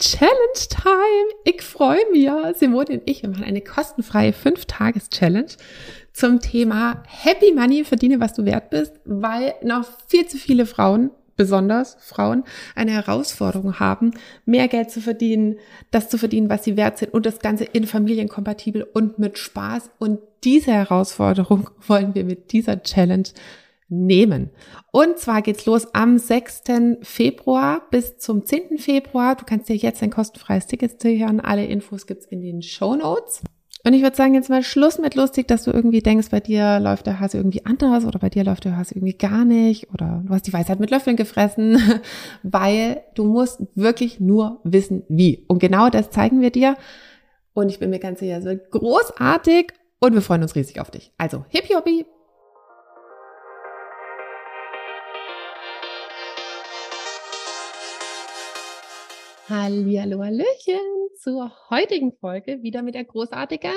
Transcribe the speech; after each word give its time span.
Challenge 0.00 0.68
Time. 0.70 1.28
Ich 1.44 1.60
freue 1.60 2.00
mich. 2.10 2.26
Simone 2.56 2.94
und 2.94 3.02
ich, 3.04 3.22
wir 3.22 3.28
machen 3.28 3.44
eine 3.44 3.60
kostenfreie 3.60 4.32
5-Tages-Challenge 4.32 5.50
zum 6.14 6.40
Thema 6.40 7.02
Happy 7.06 7.52
Money, 7.52 7.84
verdiene, 7.84 8.18
was 8.18 8.32
du 8.32 8.46
wert 8.46 8.70
bist, 8.70 8.94
weil 9.04 9.54
noch 9.62 9.84
viel 10.08 10.26
zu 10.26 10.38
viele 10.38 10.64
Frauen, 10.64 11.10
besonders 11.36 11.98
Frauen, 12.00 12.44
eine 12.74 12.92
Herausforderung 12.92 13.78
haben, 13.78 14.12
mehr 14.46 14.68
Geld 14.68 14.90
zu 14.90 15.02
verdienen, 15.02 15.56
das 15.90 16.08
zu 16.08 16.16
verdienen, 16.16 16.48
was 16.48 16.64
sie 16.64 16.78
wert 16.78 16.96
sind 16.96 17.12
und 17.12 17.26
das 17.26 17.38
Ganze 17.38 17.64
in 17.64 17.86
familienkompatibel 17.86 18.82
und 18.94 19.18
mit 19.18 19.36
Spaß. 19.36 19.90
Und 19.98 20.18
diese 20.44 20.72
Herausforderung 20.72 21.68
wollen 21.86 22.14
wir 22.14 22.24
mit 22.24 22.52
dieser 22.52 22.82
Challenge 22.82 23.28
nehmen. 23.90 24.50
Und 24.92 25.18
zwar 25.18 25.42
geht's 25.42 25.66
los 25.66 25.94
am 25.94 26.18
6. 26.18 26.62
Februar 27.02 27.82
bis 27.90 28.18
zum 28.18 28.44
10. 28.44 28.78
Februar. 28.78 29.34
Du 29.36 29.44
kannst 29.44 29.68
dir 29.68 29.76
jetzt 29.76 30.02
ein 30.02 30.10
kostenfreies 30.10 30.66
Ticket 30.66 31.00
sichern. 31.00 31.40
Alle 31.40 31.66
Infos 31.66 32.06
gibt's 32.06 32.26
in 32.26 32.40
den 32.40 32.62
Show 32.62 32.94
Notes. 32.94 33.42
Und 33.82 33.94
ich 33.94 34.02
würde 34.02 34.16
sagen, 34.16 34.34
jetzt 34.34 34.50
mal 34.50 34.62
Schluss 34.62 34.98
mit 34.98 35.14
lustig, 35.14 35.48
dass 35.48 35.64
du 35.64 35.70
irgendwie 35.70 36.02
denkst, 36.02 36.28
bei 36.30 36.40
dir 36.40 36.80
läuft 36.80 37.06
der 37.06 37.18
Hase 37.18 37.38
irgendwie 37.38 37.64
anders 37.64 38.04
oder 38.04 38.18
bei 38.18 38.28
dir 38.28 38.44
läuft 38.44 38.66
der 38.66 38.76
Hase 38.76 38.94
irgendwie 38.94 39.16
gar 39.16 39.46
nicht 39.46 39.88
oder 39.90 40.22
du 40.26 40.34
hast 40.34 40.46
die 40.46 40.52
Weisheit 40.52 40.80
mit 40.80 40.90
Löffeln 40.90 41.16
gefressen, 41.16 41.78
weil 42.42 43.02
du 43.14 43.24
musst 43.24 43.62
wirklich 43.74 44.20
nur 44.20 44.60
wissen, 44.64 45.04
wie. 45.08 45.46
Und 45.48 45.60
genau 45.60 45.88
das 45.88 46.10
zeigen 46.10 46.42
wir 46.42 46.50
dir. 46.50 46.76
Und 47.54 47.70
ich 47.70 47.78
bin 47.78 47.90
mir 47.90 48.00
ganz 48.00 48.20
sicher, 48.20 48.38
es 48.38 48.44
wird 48.44 48.70
großartig 48.70 49.72
und 49.98 50.12
wir 50.12 50.22
freuen 50.22 50.42
uns 50.42 50.54
riesig 50.54 50.80
auf 50.80 50.90
dich. 50.90 51.12
Also, 51.16 51.46
hippie 51.48 51.74
hoppie, 51.74 52.06
Hallihallo, 59.50 60.22
Hallöchen 60.22 60.78
zur 61.18 61.50
heutigen 61.70 62.12
Folge 62.12 62.62
wieder 62.62 62.82
mit 62.82 62.94
der 62.94 63.02
großartigen 63.02 63.72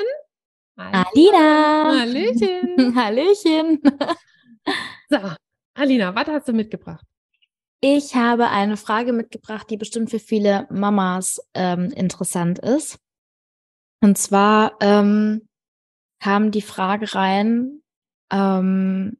Alina. 0.75 2.01
Hallöchen. 2.01 2.95
Hallöchen. 2.95 3.81
So, 5.09 5.17
Alina, 5.73 6.13
was 6.13 6.27
hast 6.27 6.47
du 6.47 6.53
mitgebracht? 6.53 7.03
Ich 7.81 8.13
habe 8.13 8.49
eine 8.49 8.77
Frage 8.77 9.13
mitgebracht, 9.13 9.67
die 9.71 9.77
bestimmt 9.77 10.11
für 10.11 10.19
viele 10.19 10.67
Mamas 10.69 11.41
ähm, 11.55 11.85
interessant 11.85 12.59
ist. 12.59 12.99
Und 13.99 14.19
zwar 14.19 14.77
ähm, 14.79 15.47
kam 16.19 16.51
die 16.51 16.61
Frage 16.61 17.15
rein, 17.15 17.81
ähm, 18.31 19.17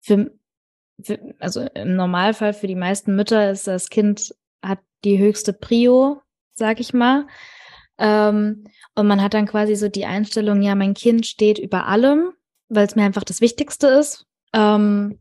für, 0.00 0.32
für, 1.00 1.36
also 1.38 1.60
im 1.60 1.94
Normalfall 1.94 2.52
für 2.52 2.66
die 2.66 2.74
meisten 2.74 3.14
Mütter 3.14 3.48
ist 3.52 3.68
das 3.68 3.90
Kind 3.90 4.34
hat 4.60 4.80
die 5.04 5.18
höchste 5.18 5.52
Prio, 5.52 6.22
sag 6.54 6.80
ich 6.80 6.92
mal. 6.92 7.26
Ähm, 7.98 8.64
und 8.94 9.06
man 9.06 9.22
hat 9.22 9.34
dann 9.34 9.46
quasi 9.46 9.74
so 9.74 9.88
die 9.88 10.06
Einstellung, 10.06 10.62
ja, 10.62 10.74
mein 10.74 10.94
Kind 10.94 11.26
steht 11.26 11.58
über 11.58 11.86
allem, 11.86 12.32
weil 12.68 12.86
es 12.86 12.96
mir 12.96 13.04
einfach 13.04 13.24
das 13.24 13.40
Wichtigste 13.40 13.86
ist. 13.86 14.26
Ähm, 14.52 15.18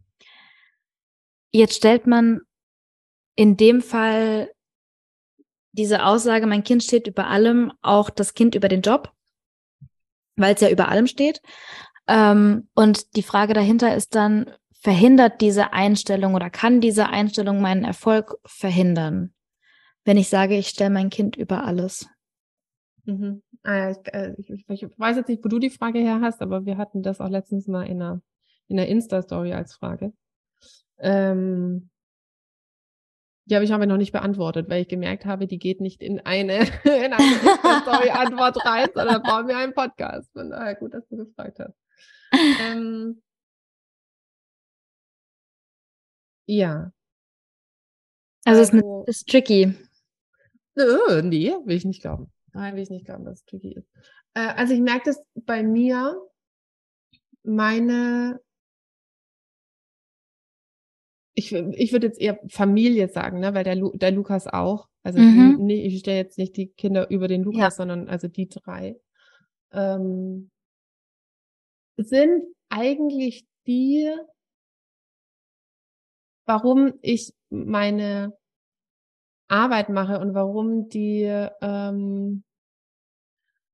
jetzt 1.52 1.76
stellt 1.76 2.08
man 2.08 2.42
in 3.36 3.58
dem 3.58 3.82
Fall 3.82 4.52
diese 5.72 6.06
Aussage, 6.06 6.48
mein 6.48 6.64
Kind 6.64 6.84
steht 6.84 7.08
über 7.08 7.28
allem, 7.28 7.72
auch 7.82 8.10
das 8.10 8.34
Kind 8.34 8.56
über 8.56 8.68
den 8.68 8.82
Job, 8.82 9.14
weil 10.36 10.56
es 10.56 10.62
ja 10.62 10.70
über 10.70 10.90
allem 10.90 11.08
steht. 11.08 11.42
Ähm, 12.08 12.68
und 12.76 13.16
die 13.16 13.24
Frage 13.24 13.54
dahinter 13.54 13.96
ist 13.96 14.16
dann, 14.16 14.52
verhindert 14.82 15.42
diese 15.42 15.74
Einstellung 15.74 16.34
oder 16.34 16.50
kann 16.50 16.82
diese 16.82 17.10
Einstellung 17.10 17.62
meinen 17.62 17.86
Erfolg 17.86 18.36
verhindern, 18.46 19.34
wenn 20.06 20.18
ich 20.18 20.30
sage, 20.30 20.58
ich 20.58 20.68
stelle 20.68 20.90
mein 20.90 21.10
Kind 21.10 21.36
über 21.36 21.64
alles? 21.64 22.08
Mhm. 23.06 23.42
Ah, 23.64 23.92
ich, 23.92 23.98
äh, 24.14 24.34
ich, 24.38 24.50
ich, 24.50 25.00
weiß 25.00 25.18
jetzt 25.18 25.30
nicht, 25.30 25.44
wo 25.44 25.50
du 25.50 25.60
die 25.60 25.70
Frage 25.70 26.00
her 26.00 26.20
hast, 26.22 26.42
aber 26.42 26.66
wir 26.66 26.78
hatten 26.78 27.04
das 27.04 27.22
auch 27.22 27.30
letztens 27.30 27.68
mal 27.68 27.84
in 27.84 28.02
einer, 28.02 28.22
in 28.68 28.80
einer 28.80 28.88
Insta-Story 28.88 29.54
als 29.54 29.76
Frage. 29.76 30.14
Ähm, 30.98 31.90
die 33.46 33.56
habe 33.56 33.66
ich 33.66 33.74
aber 33.74 33.86
noch 33.86 33.98
nicht 33.98 34.12
beantwortet, 34.12 34.70
weil 34.70 34.84
ich 34.84 34.88
gemerkt 34.88 35.26
habe, 35.26 35.48
die 35.48 35.60
geht 35.60 35.82
nicht 35.82 36.02
in 36.02 36.20
eine, 36.20 36.60
in 36.84 37.14
eine 37.14 37.18
Insta-Story-Antwort 37.18 38.58
rein, 38.66 38.90
sondern 38.94 39.22
bauen 39.24 39.48
wir 39.48 39.58
einen 39.58 39.74
Podcast. 39.74 40.32
Von 40.34 40.52
daher 40.52 40.76
gut, 40.76 40.94
dass 40.94 41.08
du 41.10 41.18
gefragt 41.18 41.60
hast. 41.60 41.76
Ähm, 42.34 43.22
Ja. 46.52 46.92
Also, 48.44 48.78
also 48.78 49.04
es 49.08 49.18
ist 49.18 49.30
tricky. 49.30 49.74
Äh, 50.76 51.22
nee, 51.22 51.54
will 51.66 51.76
ich 51.76 51.86
nicht 51.86 52.02
glauben. 52.02 52.32
Nein, 52.54 52.76
will 52.76 52.84
ich 52.84 52.90
nicht 52.90 53.06
glauben, 53.06 53.26
dass 53.26 53.40
es 53.40 53.46
tricky 53.46 53.74
ist. 53.74 53.90
Äh, 54.34 54.54
also 54.56 54.74
ich 54.74 54.82
merke 54.82 55.06
das 55.06 55.22
bei 55.36 55.64
mir, 55.64 56.18
meine, 57.44 58.40
ich, 61.34 61.52
ich 61.54 61.92
würde 61.92 62.08
jetzt 62.08 62.20
eher 62.22 62.40
Familie 62.50 63.08
sagen, 63.08 63.40
ne, 63.40 63.54
weil 63.54 63.64
der, 63.64 63.76
Lu, 63.76 63.92
der 63.96 64.12
Lukas 64.12 64.48
auch. 64.48 64.88
Also 65.04 65.20
mhm. 65.20 65.58
nee, 65.60 65.82
ich 65.82 66.00
stelle 66.00 66.18
jetzt 66.18 66.38
nicht 66.38 66.56
die 66.58 66.68
Kinder 66.68 67.10
über 67.10 67.28
den 67.28 67.44
Lukas, 67.44 67.60
ja. 67.60 67.72
sondern 67.72 68.08
also 68.08 68.28
die 68.28 68.48
drei. 68.48 69.00
Ähm, 69.72 70.52
sind 71.98 72.44
eigentlich 72.70 73.46
die, 73.66 74.14
warum 76.46 76.94
ich 77.02 77.34
meine 77.50 78.38
Arbeit 79.52 79.90
mache 79.90 80.20
und 80.20 80.34
warum 80.34 80.90
die, 80.90 81.24
ähm, 81.62 82.44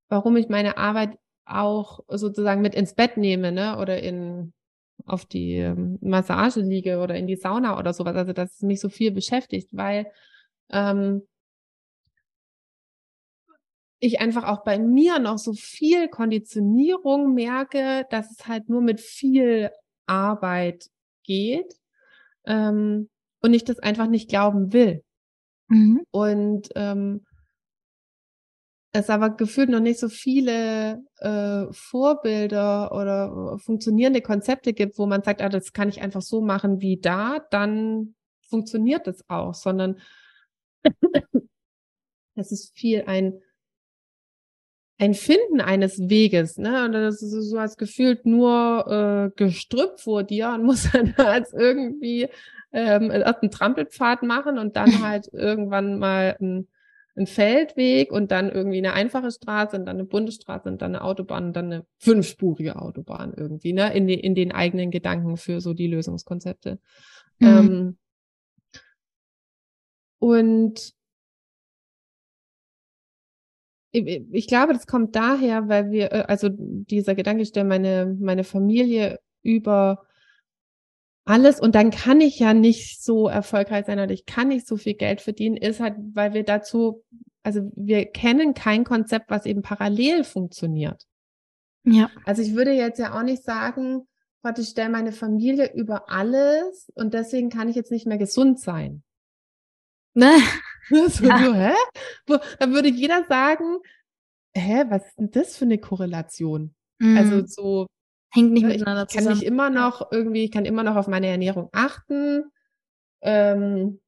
warum 0.08 0.36
ich 0.36 0.48
meine 0.48 0.76
Arbeit 0.76 1.18
auch 1.44 2.00
sozusagen 2.08 2.60
mit 2.62 2.74
ins 2.74 2.94
Bett 2.94 3.16
nehme, 3.16 3.52
ne, 3.52 3.78
oder 3.78 4.02
in 4.02 4.52
auf 5.06 5.24
die 5.24 5.54
ähm, 5.56 5.98
Massage 6.00 6.60
liege 6.60 6.98
oder 6.98 7.16
in 7.16 7.26
die 7.26 7.36
Sauna 7.36 7.78
oder 7.78 7.92
sowas. 7.92 8.16
Also 8.16 8.32
dass 8.32 8.54
es 8.54 8.62
mich 8.62 8.80
so 8.80 8.88
viel 8.88 9.12
beschäftigt, 9.12 9.70
weil 9.72 10.10
ähm, 10.70 11.22
ich 14.00 14.20
einfach 14.20 14.44
auch 14.44 14.64
bei 14.64 14.78
mir 14.78 15.18
noch 15.18 15.38
so 15.38 15.52
viel 15.54 16.08
Konditionierung 16.08 17.34
merke, 17.34 18.06
dass 18.10 18.30
es 18.30 18.46
halt 18.46 18.68
nur 18.68 18.80
mit 18.80 19.00
viel 19.00 19.70
Arbeit 20.06 20.88
geht 21.24 21.74
ähm, 22.46 23.08
und 23.40 23.54
ich 23.54 23.64
das 23.64 23.78
einfach 23.78 24.08
nicht 24.08 24.28
glauben 24.28 24.72
will. 24.72 25.02
Mhm. 25.68 26.02
Und 26.10 26.68
ähm, 26.74 27.24
es 28.92 29.10
aber 29.10 29.30
gefühlt 29.30 29.68
noch 29.68 29.80
nicht 29.80 30.00
so 30.00 30.08
viele 30.08 31.02
äh, 31.18 31.66
Vorbilder 31.72 32.92
oder 32.92 33.58
funktionierende 33.58 34.22
Konzepte 34.22 34.72
gibt, 34.72 34.98
wo 34.98 35.06
man 35.06 35.22
sagt, 35.22 35.42
ah, 35.42 35.48
das 35.48 35.72
kann 35.72 35.88
ich 35.88 36.00
einfach 36.00 36.22
so 36.22 36.40
machen 36.40 36.80
wie 36.80 36.98
da, 36.98 37.38
dann 37.50 38.14
funktioniert 38.48 39.06
das 39.06 39.28
auch, 39.28 39.54
sondern 39.54 39.98
es 42.34 42.52
ist 42.52 42.74
viel 42.76 43.04
ein 43.06 43.40
ein 45.00 45.14
Finden 45.14 45.60
eines 45.60 46.08
Weges, 46.08 46.58
ne? 46.58 46.84
Und 46.84 46.92
das 46.92 47.22
ist 47.22 47.30
so 47.30 47.56
als 47.56 47.76
gefühlt 47.76 48.26
nur 48.26 49.30
äh, 49.36 49.36
Gestrüpp 49.36 50.00
vor 50.00 50.24
dir 50.24 50.48
und 50.50 50.64
muss 50.64 50.90
dann 50.92 51.14
als 51.16 51.52
irgendwie 51.52 52.28
ähm, 52.72 53.10
einen 53.10 53.50
Trampelpfad 53.50 54.22
machen 54.22 54.58
und 54.58 54.76
dann 54.76 54.86
halt 55.02 55.28
irgendwann 55.32 55.98
mal 55.98 56.36
ein, 56.40 56.68
ein 57.16 57.26
Feldweg 57.26 58.12
und 58.12 58.30
dann 58.30 58.50
irgendwie 58.50 58.78
eine 58.78 58.92
einfache 58.92 59.30
Straße 59.30 59.76
und 59.76 59.86
dann 59.86 59.96
eine 59.96 60.04
Bundesstraße 60.04 60.68
und 60.68 60.82
dann 60.82 60.94
eine 60.94 61.04
Autobahn 61.04 61.46
und 61.46 61.52
dann 61.54 61.66
eine 61.66 61.86
fünfspurige 61.98 62.76
Autobahn 62.76 63.34
irgendwie, 63.36 63.72
ne? 63.72 63.92
In, 63.94 64.06
die, 64.06 64.14
in 64.14 64.34
den 64.34 64.52
eigenen 64.52 64.90
Gedanken 64.90 65.36
für 65.36 65.60
so 65.60 65.74
die 65.74 65.88
Lösungskonzepte. 65.88 66.78
Mhm. 67.38 67.46
Ähm, 67.46 67.98
und 70.20 70.94
ich 73.90 74.46
glaube, 74.46 74.74
das 74.74 74.86
kommt 74.86 75.16
daher, 75.16 75.68
weil 75.68 75.90
wir, 75.90 76.12
äh, 76.12 76.24
also 76.28 76.48
dieser 76.50 77.14
Gedanke 77.14 77.44
stellen 77.46 77.68
meine, 77.68 78.16
meine 78.20 78.44
Familie 78.44 79.18
über 79.42 80.04
alles 81.28 81.60
und 81.60 81.74
dann 81.74 81.90
kann 81.90 82.20
ich 82.20 82.38
ja 82.38 82.54
nicht 82.54 83.02
so 83.02 83.28
erfolgreich 83.28 83.86
sein 83.86 83.98
oder 83.98 84.12
ich 84.12 84.24
kann 84.26 84.48
nicht 84.48 84.66
so 84.66 84.76
viel 84.76 84.94
Geld 84.94 85.20
verdienen, 85.20 85.56
ist 85.56 85.80
halt, 85.80 85.96
weil 86.14 86.32
wir 86.34 86.42
dazu, 86.44 87.04
also 87.42 87.70
wir 87.76 88.06
kennen 88.06 88.54
kein 88.54 88.84
Konzept, 88.84 89.30
was 89.30 89.44
eben 89.46 89.62
parallel 89.62 90.24
funktioniert. 90.24 91.04
Ja. 91.84 92.10
Also 92.24 92.42
ich 92.42 92.54
würde 92.54 92.72
jetzt 92.72 92.98
ja 92.98 93.16
auch 93.18 93.22
nicht 93.22 93.42
sagen, 93.44 94.06
Gott, 94.42 94.58
ich 94.58 94.68
stelle 94.68 94.88
meine 94.90 95.12
Familie 95.12 95.72
über 95.74 96.08
alles 96.10 96.90
und 96.94 97.12
deswegen 97.14 97.50
kann 97.50 97.68
ich 97.68 97.76
jetzt 97.76 97.90
nicht 97.90 98.06
mehr 98.06 98.18
gesund 98.18 98.60
sein. 98.60 99.02
Ne? 100.14 100.32
So, 100.90 101.24
Ja. 101.26 101.38
so, 101.44 101.54
hä? 101.54 101.74
Wo- 102.26 102.38
Da 102.58 102.70
würde 102.70 102.88
jeder 102.88 103.22
sagen, 103.28 103.76
hä, 104.56 104.84
was 104.88 105.04
ist 105.06 105.18
denn 105.18 105.30
das 105.30 105.54
für 105.58 105.66
eine 105.66 105.76
Korrelation? 105.76 106.74
Also 107.00 107.36
Mhm. 107.36 107.46
so, 107.46 107.86
hängt 108.30 108.52
nicht 108.52 108.64
ich, 108.64 108.68
miteinander 108.68 109.06
ich 109.08 109.14
kann 109.14 109.24
zusammen. 109.24 109.38
mich 109.38 109.46
immer 109.46 109.70
noch 109.70 110.12
irgendwie, 110.12 110.44
ich 110.44 110.52
kann 110.52 110.64
immer 110.64 110.82
noch 110.82 110.96
auf 110.96 111.08
meine 111.08 111.28
Ernährung 111.28 111.68
achten. 111.72 112.44
Ähm, 113.20 114.00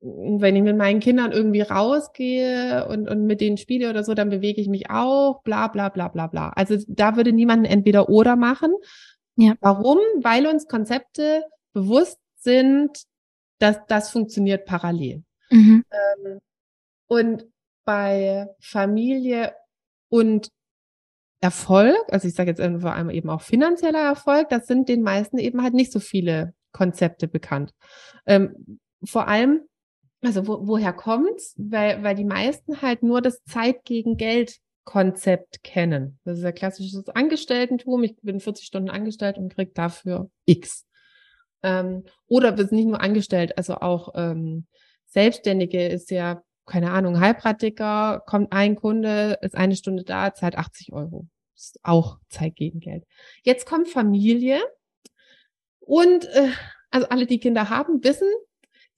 wenn 0.00 0.54
ich 0.54 0.62
mit 0.62 0.76
meinen 0.76 1.00
Kindern 1.00 1.32
irgendwie 1.32 1.62
rausgehe 1.62 2.86
und, 2.88 3.08
und 3.08 3.26
mit 3.26 3.40
denen 3.40 3.56
spiele 3.56 3.90
oder 3.90 4.04
so, 4.04 4.14
dann 4.14 4.30
bewege 4.30 4.60
ich 4.60 4.68
mich 4.68 4.90
auch, 4.90 5.42
bla 5.42 5.66
bla 5.66 5.88
bla 5.88 6.08
bla 6.08 6.28
bla. 6.28 6.50
Also 6.50 6.76
da 6.86 7.16
würde 7.16 7.32
niemand 7.32 7.68
entweder 7.68 8.08
oder 8.08 8.36
machen. 8.36 8.72
Ja. 9.34 9.54
Warum? 9.60 9.98
Weil 10.22 10.46
uns 10.46 10.68
Konzepte 10.68 11.42
bewusst 11.72 12.18
sind, 12.36 13.02
dass 13.58 13.78
das 13.88 14.10
funktioniert 14.10 14.66
parallel. 14.66 15.24
Mhm. 15.50 15.84
Ähm, 15.90 16.38
und 17.08 17.46
bei 17.84 18.48
Familie 18.60 19.54
und 20.08 20.50
Erfolg, 21.40 21.96
also 22.08 22.26
ich 22.26 22.34
sage 22.34 22.50
jetzt 22.50 22.80
vor 22.80 22.92
allem 22.92 23.10
eben 23.10 23.30
auch 23.30 23.42
finanzieller 23.42 24.00
Erfolg, 24.00 24.48
das 24.48 24.66
sind 24.66 24.88
den 24.88 25.02
meisten 25.02 25.38
eben 25.38 25.62
halt 25.62 25.74
nicht 25.74 25.92
so 25.92 26.00
viele 26.00 26.54
Konzepte 26.72 27.28
bekannt. 27.28 27.72
Ähm, 28.26 28.80
vor 29.04 29.28
allem, 29.28 29.60
also 30.22 30.46
wo, 30.48 30.66
woher 30.66 30.92
kommt's? 30.92 31.54
Weil, 31.56 32.02
weil 32.02 32.16
die 32.16 32.24
meisten 32.24 32.82
halt 32.82 33.02
nur 33.02 33.22
das 33.22 33.42
Zeit 33.44 33.84
gegen 33.84 34.16
Geld 34.16 34.58
Konzept 34.84 35.62
kennen. 35.62 36.18
Das 36.24 36.38
ist 36.38 36.44
ja 36.44 36.50
klassisches 36.50 37.08
Angestelltentum. 37.10 38.02
Ich 38.04 38.16
bin 38.22 38.40
40 38.40 38.64
Stunden 38.64 38.88
angestellt 38.88 39.36
und 39.36 39.54
krieg 39.54 39.74
dafür 39.74 40.30
X. 40.46 40.86
Ähm, 41.62 42.04
oder 42.26 42.56
wir 42.56 42.66
sind 42.66 42.78
nicht 42.78 42.88
nur 42.88 43.00
angestellt, 43.00 43.58
also 43.58 43.74
auch 43.74 44.14
ähm, 44.14 44.66
Selbstständige 45.04 45.86
ist 45.86 46.10
ja, 46.10 46.42
keine 46.68 46.92
Ahnung, 46.92 47.20
Heilpraktiker, 47.20 48.22
kommt 48.26 48.52
ein 48.52 48.76
Kunde, 48.76 49.38
ist 49.42 49.56
eine 49.56 49.76
Stunde 49.76 50.04
da, 50.04 50.34
zahlt 50.34 50.56
80 50.56 50.92
Euro. 50.92 51.26
Ist 51.56 51.80
auch 51.82 52.18
Zeit 52.28 52.54
gegen 52.54 52.80
Geld. 52.80 53.04
Jetzt 53.42 53.66
kommt 53.66 53.88
Familie 53.88 54.60
und 55.80 56.24
äh, 56.26 56.50
also 56.90 57.08
alle, 57.08 57.26
die 57.26 57.40
Kinder 57.40 57.68
haben, 57.68 58.02
wissen, 58.04 58.28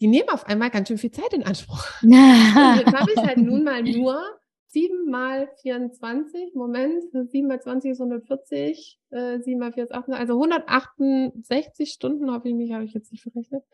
die 0.01 0.07
nehmen 0.07 0.29
auf 0.29 0.47
einmal 0.47 0.71
ganz 0.71 0.89
schön 0.89 0.99
viel 0.99 1.11
Zeit 1.11 1.33
in 1.33 1.43
Anspruch. 1.43 1.85
Und 2.03 2.11
jetzt 2.13 2.95
habe 2.95 3.13
ich 3.13 3.19
halt 3.19 3.39
nun 3.39 3.65
mal 3.65 3.83
nur 3.83 4.23
7 4.69 5.11
mal 5.11 5.51
24, 5.63 6.55
Moment, 6.55 7.03
7 7.13 7.47
mal 7.47 7.61
20 7.61 7.91
ist 7.91 8.01
140, 8.01 8.99
äh, 9.11 9.41
7 9.41 9.59
mal 9.59 9.73
4 9.73 9.85
ist 9.85 9.93
8, 9.93 10.11
also 10.11 10.35
168 10.35 11.91
Stunden, 11.91 12.31
hoffe 12.31 12.49
ich 12.49 12.55
mich, 12.55 12.73
habe 12.73 12.85
ich 12.85 12.95
jetzt 12.95 13.11
nicht 13.11 13.23
verrechnet. 13.23 13.65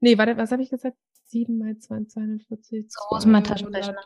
Nee, 0.00 0.16
warte, 0.18 0.36
was 0.36 0.52
habe 0.52 0.62
ich 0.62 0.70
gesagt? 0.70 0.96
7 1.26 1.58
mal 1.58 1.76
20, 1.78 2.12
240, 2.48 2.86
So 2.90 3.00
aus 3.10 3.26
meinem 3.26 3.44
Taschenrechner. 3.44 3.96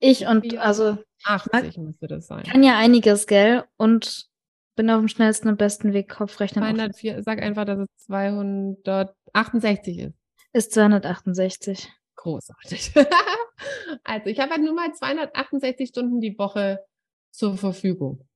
Ich 0.00 0.26
und 0.26 0.56
also 0.58 0.98
80 1.24 1.76
müsste 1.78 2.06
das 2.06 2.26
sein. 2.26 2.44
kann 2.44 2.62
ja 2.62 2.76
einiges, 2.78 3.26
gell? 3.26 3.64
Und 3.76 4.28
bin 4.76 4.90
auf 4.90 4.98
dem 5.00 5.08
schnellsten 5.08 5.48
und 5.48 5.56
besten 5.58 5.92
Weg 5.92 6.08
Kopfrechnen. 6.08 6.62
auf- 6.62 6.70
204, 6.70 7.22
sag 7.24 7.42
einfach, 7.42 7.64
dass 7.64 7.78
es 7.80 8.04
268 8.06 9.98
ist. 9.98 10.14
Ist 10.52 10.72
268. 10.72 11.88
Großartig. 12.16 12.92
also 14.04 14.26
ich 14.28 14.40
habe 14.40 14.52
halt 14.52 14.62
nur 14.62 14.74
mal 14.74 14.92
268 14.92 15.88
Stunden 15.88 16.20
die 16.20 16.36
Woche 16.38 16.80
zur 17.30 17.56
Verfügung. 17.56 18.26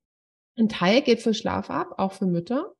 Ein 0.56 0.68
Teil 0.68 1.02
geht 1.02 1.20
für 1.22 1.34
Schlaf 1.34 1.70
ab, 1.70 1.94
auch 1.98 2.12
für 2.12 2.26
Mütter. 2.26 2.72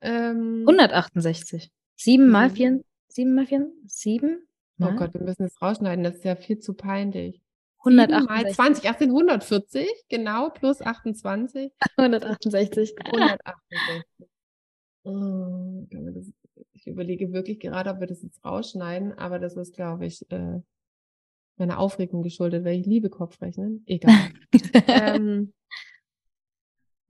Ähm, 0.00 0.64
168. 0.66 1.70
7 1.96 2.28
mal 2.28 2.48
Mhm. 2.50 2.54
4. 2.54 2.80
7 3.16 3.34
mal 3.34 3.46
4. 3.46 3.72
7? 3.86 4.46
Oh 4.78 4.92
Gott, 4.92 5.14
wir 5.14 5.22
müssen 5.22 5.44
es 5.44 5.60
rausschneiden, 5.60 6.04
das 6.04 6.16
ist 6.16 6.24
ja 6.24 6.36
viel 6.36 6.58
zu 6.58 6.74
peinlich. 6.74 7.40
168. 7.78 8.28
mal 8.28 8.52
20, 8.52 8.90
ach 8.90 8.98
sind 8.98 9.08
140, 9.08 9.88
genau, 10.08 10.50
plus 10.50 10.82
28, 10.82 11.72
168. 11.96 12.94
168. 13.04 14.28
Oh, 15.04 15.86
kann 15.90 16.04
man 16.04 16.14
das, 16.14 16.30
ich 16.72 16.86
überlege 16.86 17.32
wirklich 17.32 17.58
gerade, 17.60 17.90
ob 17.90 18.00
wir 18.00 18.06
das 18.06 18.22
jetzt 18.22 18.44
rausschneiden, 18.44 19.12
aber 19.14 19.38
das 19.38 19.56
ist, 19.56 19.74
glaube 19.74 20.04
ich, 20.04 20.30
äh, 20.30 20.60
meiner 21.56 21.78
Aufregung 21.78 22.22
geschuldet, 22.22 22.64
weil 22.64 22.78
ich 22.80 22.86
liebe 22.86 23.08
Kopfrechnen. 23.08 23.82
Egal. 23.86 24.30
ähm, 24.88 25.54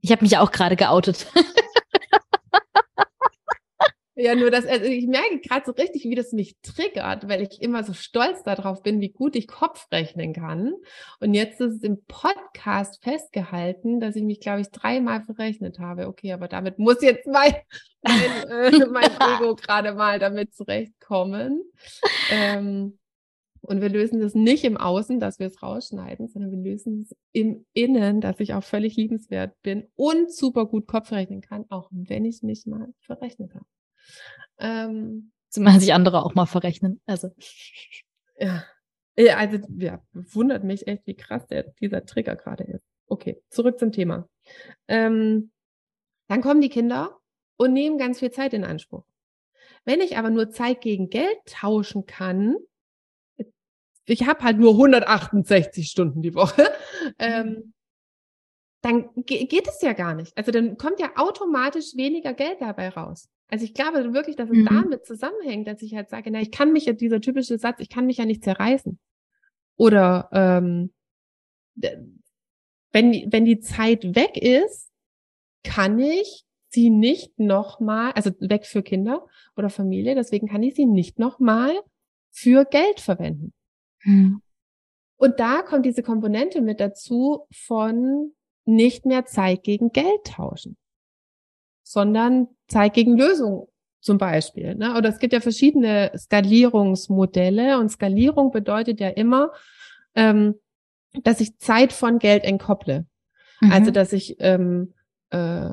Ich 0.02 0.12
habe 0.12 0.22
mich 0.22 0.36
auch 0.38 0.52
gerade 0.52 0.76
geoutet. 0.76 1.26
Ja, 4.18 4.34
nur 4.34 4.50
das, 4.50 4.64
also 4.64 4.86
ich 4.86 5.06
merke 5.06 5.40
gerade 5.40 5.66
so 5.66 5.72
richtig, 5.72 6.04
wie 6.04 6.14
das 6.14 6.32
mich 6.32 6.56
triggert, 6.62 7.28
weil 7.28 7.42
ich 7.42 7.60
immer 7.60 7.84
so 7.84 7.92
stolz 7.92 8.42
darauf 8.42 8.82
bin, 8.82 9.02
wie 9.02 9.10
gut 9.10 9.36
ich 9.36 9.46
Kopf 9.46 9.86
rechnen 9.92 10.32
kann. 10.32 10.72
Und 11.20 11.34
jetzt 11.34 11.60
ist 11.60 11.74
es 11.76 11.82
im 11.82 12.02
Podcast 12.06 13.02
festgehalten, 13.04 14.00
dass 14.00 14.16
ich 14.16 14.22
mich, 14.22 14.40
glaube 14.40 14.62
ich, 14.62 14.70
dreimal 14.70 15.22
verrechnet 15.22 15.78
habe. 15.80 16.06
Okay, 16.06 16.32
aber 16.32 16.48
damit 16.48 16.78
muss 16.78 17.02
jetzt 17.02 17.26
mein, 17.26 17.56
mein, 18.00 18.48
äh, 18.50 18.86
mein 18.86 19.10
Ego 19.36 19.54
gerade 19.54 19.92
mal 19.92 20.18
damit 20.18 20.54
zurechtkommen. 20.54 21.62
Ähm, 22.30 22.98
und 23.60 23.82
wir 23.82 23.90
lösen 23.90 24.20
das 24.20 24.34
nicht 24.34 24.64
im 24.64 24.78
Außen, 24.78 25.20
dass 25.20 25.38
wir 25.40 25.48
es 25.48 25.62
rausschneiden, 25.62 26.28
sondern 26.28 26.52
wir 26.52 26.72
lösen 26.72 27.02
es 27.02 27.14
im 27.32 27.66
Innen, 27.74 28.22
dass 28.22 28.40
ich 28.40 28.54
auch 28.54 28.64
völlig 28.64 28.96
liebenswert 28.96 29.52
bin 29.62 29.88
und 29.94 30.32
super 30.32 30.64
gut 30.64 30.86
Kopf 30.86 31.12
rechnen 31.12 31.42
kann, 31.42 31.66
auch 31.68 31.90
wenn 31.90 32.24
ich 32.24 32.42
mich 32.42 32.64
mal 32.64 32.94
verrechnet 33.00 33.54
habe. 33.54 33.66
Ähm, 34.58 35.32
Zumal 35.48 35.80
sich 35.80 35.92
andere 35.92 36.24
auch 36.24 36.34
mal 36.34 36.46
verrechnen. 36.46 37.00
Also. 37.06 37.30
ja. 38.38 38.64
also 39.16 39.58
ja, 39.78 40.02
wundert 40.12 40.64
mich 40.64 40.86
echt, 40.86 41.06
wie 41.06 41.14
krass 41.14 41.46
der, 41.46 41.64
dieser 41.80 42.04
Trigger 42.04 42.36
gerade 42.36 42.64
ist. 42.64 42.84
Okay, 43.06 43.40
zurück 43.48 43.78
zum 43.78 43.92
Thema. 43.92 44.28
Ähm, 44.88 45.50
dann 46.28 46.42
kommen 46.42 46.60
die 46.60 46.68
Kinder 46.68 47.18
und 47.56 47.72
nehmen 47.72 47.98
ganz 47.98 48.18
viel 48.18 48.30
Zeit 48.30 48.52
in 48.52 48.64
Anspruch. 48.64 49.04
Wenn 49.84 50.00
ich 50.00 50.18
aber 50.18 50.30
nur 50.30 50.50
Zeit 50.50 50.80
gegen 50.80 51.08
Geld 51.10 51.38
tauschen 51.46 52.06
kann, 52.06 52.56
ich 54.04 54.26
habe 54.26 54.42
halt 54.42 54.58
nur 54.58 54.72
168 54.72 55.88
Stunden 55.88 56.22
die 56.22 56.34
Woche, 56.34 56.68
ähm, 57.18 57.72
dann 58.86 59.10
ge 59.24 59.44
geht 59.46 59.68
es 59.68 59.80
ja 59.82 59.92
gar 59.92 60.14
nicht. 60.14 60.36
Also 60.38 60.50
dann 60.52 60.76
kommt 60.76 61.00
ja 61.00 61.10
automatisch 61.16 61.96
weniger 61.96 62.32
Geld 62.34 62.60
dabei 62.60 62.88
raus. 62.90 63.28
Also 63.48 63.64
ich 63.64 63.74
glaube 63.74 64.12
wirklich, 64.12 64.36
dass 64.36 64.48
es 64.50 64.56
Mhm. 64.56 64.66
damit 64.66 65.06
zusammenhängt, 65.06 65.68
dass 65.68 65.82
ich 65.82 65.94
halt 65.94 66.08
sage, 66.08 66.30
na, 66.30 66.40
ich 66.40 66.50
kann 66.50 66.72
mich 66.72 66.86
ja, 66.86 66.92
dieser 66.92 67.20
typische 67.20 67.58
Satz, 67.58 67.80
ich 67.80 67.88
kann 67.88 68.06
mich 68.06 68.16
ja 68.18 68.24
nicht 68.24 68.42
zerreißen. 68.44 68.98
Oder 69.76 70.28
ähm, 70.32 70.92
wenn, 71.74 73.12
die- 73.12 73.26
wenn 73.30 73.44
die 73.44 73.60
Zeit 73.60 74.14
weg 74.14 74.36
ist, 74.36 74.90
kann 75.62 75.98
ich 75.98 76.44
sie 76.68 76.90
nicht 76.90 77.38
nochmal, 77.38 78.12
also 78.12 78.30
weg 78.40 78.66
für 78.66 78.82
Kinder 78.82 79.26
oder 79.56 79.70
Familie, 79.70 80.14
deswegen 80.14 80.48
kann 80.48 80.62
ich 80.62 80.74
sie 80.74 80.86
nicht 80.86 81.18
nochmal 81.18 81.72
für 82.30 82.64
Geld 82.64 83.00
verwenden. 83.00 83.52
Hm. 84.00 84.40
Und 85.18 85.40
da 85.40 85.62
kommt 85.62 85.86
diese 85.86 86.02
Komponente 86.02 86.60
mit 86.60 86.78
dazu 86.80 87.46
von 87.50 88.32
nicht 88.66 89.06
mehr 89.06 89.24
Zeit 89.24 89.62
gegen 89.62 89.92
Geld 89.92 90.24
tauschen, 90.24 90.76
sondern 91.82 92.48
Zeit 92.68 92.94
gegen 92.94 93.16
Lösung 93.16 93.68
zum 94.00 94.18
Beispiel. 94.18 94.74
Ne? 94.74 94.96
Oder 94.96 95.08
es 95.08 95.18
gibt 95.18 95.32
ja 95.32 95.40
verschiedene 95.40 96.12
Skalierungsmodelle 96.16 97.78
und 97.78 97.90
Skalierung 97.90 98.50
bedeutet 98.52 99.00
ja 99.00 99.08
immer, 99.08 99.52
ähm, 100.14 100.56
dass 101.22 101.40
ich 101.40 101.58
Zeit 101.58 101.92
von 101.92 102.18
Geld 102.18 102.44
entkopple. 102.44 103.06
Also 103.70 103.90
Mhm. 103.90 103.94
dass 103.94 104.12
ich 104.12 104.36
ähm, 104.40 104.92
äh, 105.30 105.68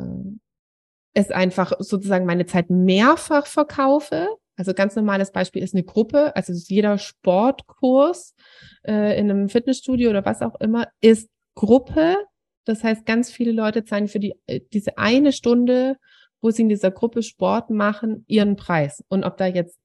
es 1.13 1.31
einfach 1.31 1.73
sozusagen 1.79 2.25
meine 2.25 2.45
Zeit 2.45 2.69
mehrfach 2.69 3.45
verkaufe. 3.45 4.29
Also 4.55 4.73
ganz 4.73 4.95
normales 4.95 5.31
Beispiel 5.31 5.63
ist 5.63 5.73
eine 5.73 5.83
Gruppe, 5.83 6.35
also 6.35 6.53
jeder 6.53 6.97
Sportkurs 6.97 8.35
äh, 8.83 9.19
in 9.19 9.29
einem 9.29 9.50
Fitnessstudio 9.50 10.09
oder 10.09 10.25
was 10.25 10.41
auch 10.41 10.59
immer 10.59 10.88
ist 11.01 11.29
Gruppe. 11.55 12.17
Das 12.65 12.84
heißt, 12.84 13.05
ganz 13.05 13.32
viele 13.32 13.51
Leute 13.51 13.84
zahlen 13.84 14.08
für 14.08 14.20
die 14.20 14.36
äh, 14.48 14.62
diese 14.74 14.98
eine 14.98 15.32
Stunde, 15.32 15.98
wo 16.41 16.51
sie 16.51 16.63
in 16.63 16.70
dieser 16.70 16.91
Gruppe 16.91 17.24
Sport 17.24 17.70
machen, 17.70 18.25
ihren 18.27 18.55
Preis. 18.55 19.03
Und 19.08 19.24
ob 19.24 19.38
da 19.38 19.46
jetzt 19.48 19.79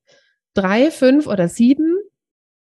drei, 0.55 0.91
fünf 0.91 1.27
oder 1.27 1.49
sieben 1.49 1.97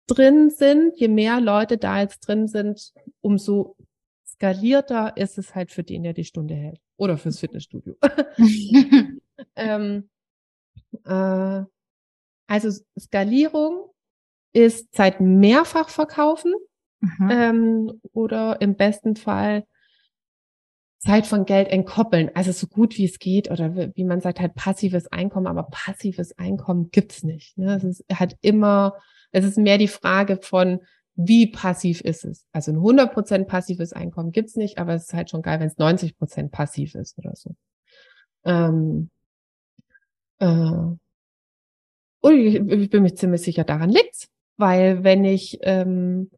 drin 0.08 0.50
sind, 0.50 1.00
je 1.00 1.08
mehr 1.08 1.40
Leute 1.40 1.78
da 1.78 2.02
jetzt 2.02 2.20
drin 2.28 2.48
sind, 2.48 2.92
umso 3.22 3.76
skalierter 4.28 5.16
ist 5.18 5.38
es 5.38 5.56
halt 5.56 5.72
für 5.72 5.84
den, 5.84 6.04
der 6.04 6.14
die 6.14 6.26
Stunde 6.26 6.56
hält. 6.56 6.80
Oder 6.98 7.18
fürs 7.18 7.40
Fitnessstudio. 7.40 7.96
ähm, 9.56 10.10
äh, 11.06 11.64
also 12.48 12.84
Skalierung 13.00 13.92
ist 14.52 14.94
Zeit 14.94 15.22
mehrfach 15.22 15.90
verkaufen 15.90 16.54
Mhm. 17.02 17.30
ähm, 17.32 18.02
oder 18.12 18.60
im 18.62 18.76
besten 18.76 19.16
Fall 19.16 19.66
Zeit 21.00 21.26
von 21.26 21.46
Geld 21.46 21.70
entkoppeln, 21.70 22.30
also 22.36 22.52
so 22.52 22.68
gut 22.68 22.98
wie 22.98 23.06
es 23.06 23.20
geht 23.20 23.50
oder 23.50 23.74
wie 23.74 24.04
man 24.04 24.20
sagt 24.20 24.42
halt 24.42 24.54
passives 24.56 25.08
Einkommen, 25.08 25.48
aber 25.48 25.64
passives 25.64 26.38
Einkommen 26.38 26.90
gibt's 26.92 27.24
nicht. 27.24 27.58
Ne? 27.58 27.76
Es 27.76 27.84
ist 27.86 28.06
halt 28.14 28.36
immer, 28.42 28.96
es 29.32 29.46
ist 29.46 29.58
mehr 29.58 29.78
die 29.78 29.88
Frage 29.88 30.40
von 30.42 30.82
wie 31.16 31.48
passiv 31.48 32.02
ist 32.02 32.26
es? 32.26 32.46
Also 32.52 32.72
ein 32.72 32.78
100% 32.78 33.46
passives 33.46 33.94
Einkommen 33.94 34.32
gibt's 34.32 34.56
nicht, 34.56 34.78
aber 34.78 34.94
es 34.94 35.04
ist 35.04 35.14
halt 35.14 35.30
schon 35.30 35.42
geil, 35.42 35.60
wenn 35.60 35.68
es 35.68 35.78
90% 35.78 36.50
passiv 36.50 36.96
ist 36.96 37.18
oder 37.18 37.36
so. 37.36 37.56
Ähm, 38.46 39.10
äh, 40.40 40.48
und 42.22 42.34
ich, 42.38 42.56
ich, 42.56 42.90
bin 42.90 43.04
mir 43.04 43.14
ziemlich 43.16 43.42
sicher, 43.42 43.64
daran 43.64 43.90
liegt's, 43.90 44.30
weil 44.58 45.04
wenn 45.04 45.24
ich 45.24 45.60
ähm, 45.62 46.32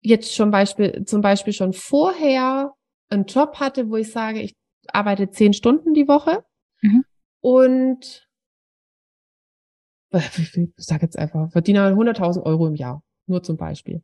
jetzt 0.00 0.34
schon 0.34 0.50
Beispiel, 0.50 1.04
zum 1.04 1.20
Beispiel 1.20 1.52
schon 1.52 1.72
vorher 1.72 2.74
einen 3.10 3.26
Job 3.26 3.56
hatte, 3.60 3.90
wo 3.90 3.96
ich 3.96 4.10
sage, 4.10 4.40
ich 4.40 4.56
arbeite 4.88 5.30
zehn 5.30 5.52
Stunden 5.52 5.94
die 5.94 6.08
Woche 6.08 6.44
mhm. 6.80 7.04
und 7.40 8.28
ich 10.12 10.72
sage 10.76 11.02
jetzt 11.02 11.18
einfach, 11.18 11.50
verdiene 11.50 11.88
100.000 11.90 12.42
Euro 12.42 12.66
im 12.66 12.74
Jahr, 12.74 13.02
nur 13.26 13.42
zum 13.42 13.56
Beispiel. 13.56 14.02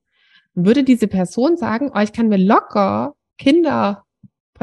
Würde 0.55 0.85
diese 0.85 1.09
Person 1.09 1.57
sagen, 1.57 1.91
oh, 1.95 1.99
ich 2.01 2.13
kann 2.13 2.29
mir 2.29 2.39
locker 2.39 3.15
Kinder, 3.39 4.05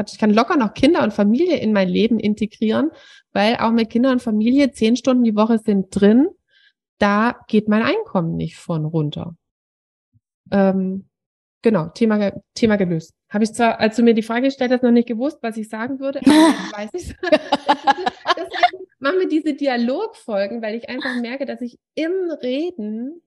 ich 0.06 0.18
kann 0.18 0.30
locker 0.30 0.56
noch 0.56 0.74
Kinder 0.74 1.02
und 1.02 1.12
Familie 1.12 1.58
in 1.58 1.72
mein 1.72 1.88
Leben 1.88 2.18
integrieren, 2.18 2.90
weil 3.32 3.56
auch 3.56 3.70
mit 3.70 3.90
Kinder 3.90 4.10
und 4.10 4.22
Familie 4.22 4.72
zehn 4.72 4.96
Stunden 4.96 5.24
die 5.24 5.36
Woche 5.36 5.58
sind 5.58 5.88
drin, 5.90 6.28
da 6.98 7.36
geht 7.48 7.68
mein 7.68 7.82
Einkommen 7.82 8.36
nicht 8.36 8.56
von 8.56 8.84
runter. 8.84 9.36
Ähm, 10.50 11.08
genau, 11.64 11.88
Thema, 11.88 12.30
Thema 12.54 12.76
gelöst. 12.76 13.14
Habe 13.28 13.42
ich 13.42 13.52
zwar, 13.52 13.80
als 13.80 13.96
du 13.96 14.02
mir 14.04 14.14
die 14.14 14.22
Frage 14.22 14.42
gestellt 14.42 14.70
hast, 14.70 14.84
noch 14.84 14.92
nicht 14.92 15.08
gewusst, 15.08 15.38
was 15.40 15.56
ich 15.56 15.68
sagen 15.68 15.98
würde, 15.98 16.20
aber 16.20 16.30
jetzt 16.32 16.72
weiß 16.72 16.90
ich 16.92 17.16
Deswegen 18.36 18.86
machen 19.00 19.18
wir 19.18 19.28
diese 19.28 19.54
Dialogfolgen, 19.54 20.62
weil 20.62 20.76
ich 20.76 20.88
einfach 20.88 21.20
merke, 21.20 21.46
dass 21.46 21.60
ich 21.60 21.78
im 21.94 22.12
Reden 22.42 23.22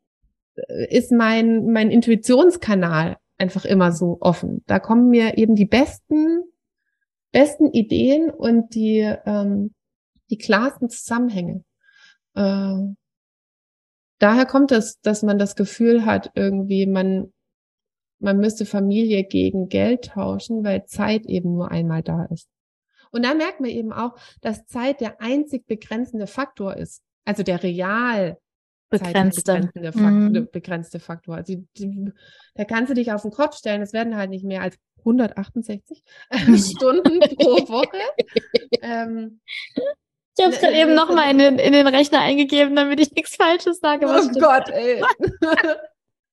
äh, 0.55 0.95
ist 0.95 1.11
mein, 1.11 1.65
mein 1.71 1.91
Intuitionskanal 1.91 3.17
einfach 3.37 3.65
immer 3.65 3.91
so 3.91 4.17
offen. 4.21 4.63
Da 4.67 4.79
kommen 4.79 5.09
mir 5.09 5.37
eben 5.37 5.55
die 5.55 5.65
besten, 5.65 6.43
besten 7.31 7.71
Ideen 7.71 8.29
und 8.29 8.75
die, 8.75 8.99
ähm, 9.25 9.73
die 10.29 10.37
klarsten 10.37 10.89
Zusammenhänge. 10.89 11.63
Äh, 12.35 12.93
daher 14.19 14.45
kommt 14.45 14.71
es, 14.71 14.99
dass 15.01 15.23
man 15.23 15.39
das 15.39 15.55
Gefühl 15.55 16.05
hat, 16.05 16.31
irgendwie, 16.35 16.85
man, 16.85 17.33
man 18.19 18.37
müsste 18.37 18.65
Familie 18.65 19.23
gegen 19.23 19.69
Geld 19.69 20.05
tauschen, 20.05 20.63
weil 20.63 20.85
Zeit 20.85 21.25
eben 21.25 21.53
nur 21.53 21.71
einmal 21.71 22.01
da 22.01 22.25
ist. 22.25 22.47
Und 23.11 23.25
da 23.25 23.33
merkt 23.33 23.61
man 23.61 23.69
eben 23.69 23.93
auch, 23.93 24.15
dass 24.41 24.65
Zeit 24.65 25.01
der 25.01 25.21
einzig 25.21 25.65
begrenzende 25.67 26.27
Faktor 26.27 26.75
ist. 26.75 27.01
Also 27.25 27.43
der 27.43 27.63
real 27.63 28.37
begrenzte, 28.89 29.69
Faktor, 29.71 30.09
mhm. 30.09 30.47
begrenzte 30.51 30.99
Faktor. 30.99 31.35
Also 31.35 31.55
die, 31.77 32.11
da 32.55 32.63
kannst 32.63 32.89
du 32.89 32.93
dich 32.93 33.11
auf 33.11 33.21
den 33.21 33.31
Kopf 33.31 33.57
stellen. 33.57 33.81
Es 33.81 33.93
werden 33.93 34.15
halt 34.15 34.29
nicht 34.29 34.45
mehr 34.45 34.61
als 34.61 34.77
168 34.99 36.03
Stunden 36.75 37.19
pro 37.19 37.67
Woche. 37.69 37.99
ähm, 38.81 39.39
ich 40.37 40.45
habe 40.45 40.53
es 40.53 40.61
gerade 40.61 40.75
eben 40.75 40.93
nochmal 40.93 41.31
in 41.31 41.37
den, 41.39 41.59
in 41.59 41.73
den 41.73 41.87
Rechner 41.87 42.21
eingegeben, 42.21 42.75
damit 42.75 42.99
ich 42.99 43.11
nichts 43.11 43.35
Falsches 43.35 43.79
sage. 43.79 44.05
oh. 44.05 44.39
Gott, 44.39 44.69
ey. 44.69 45.03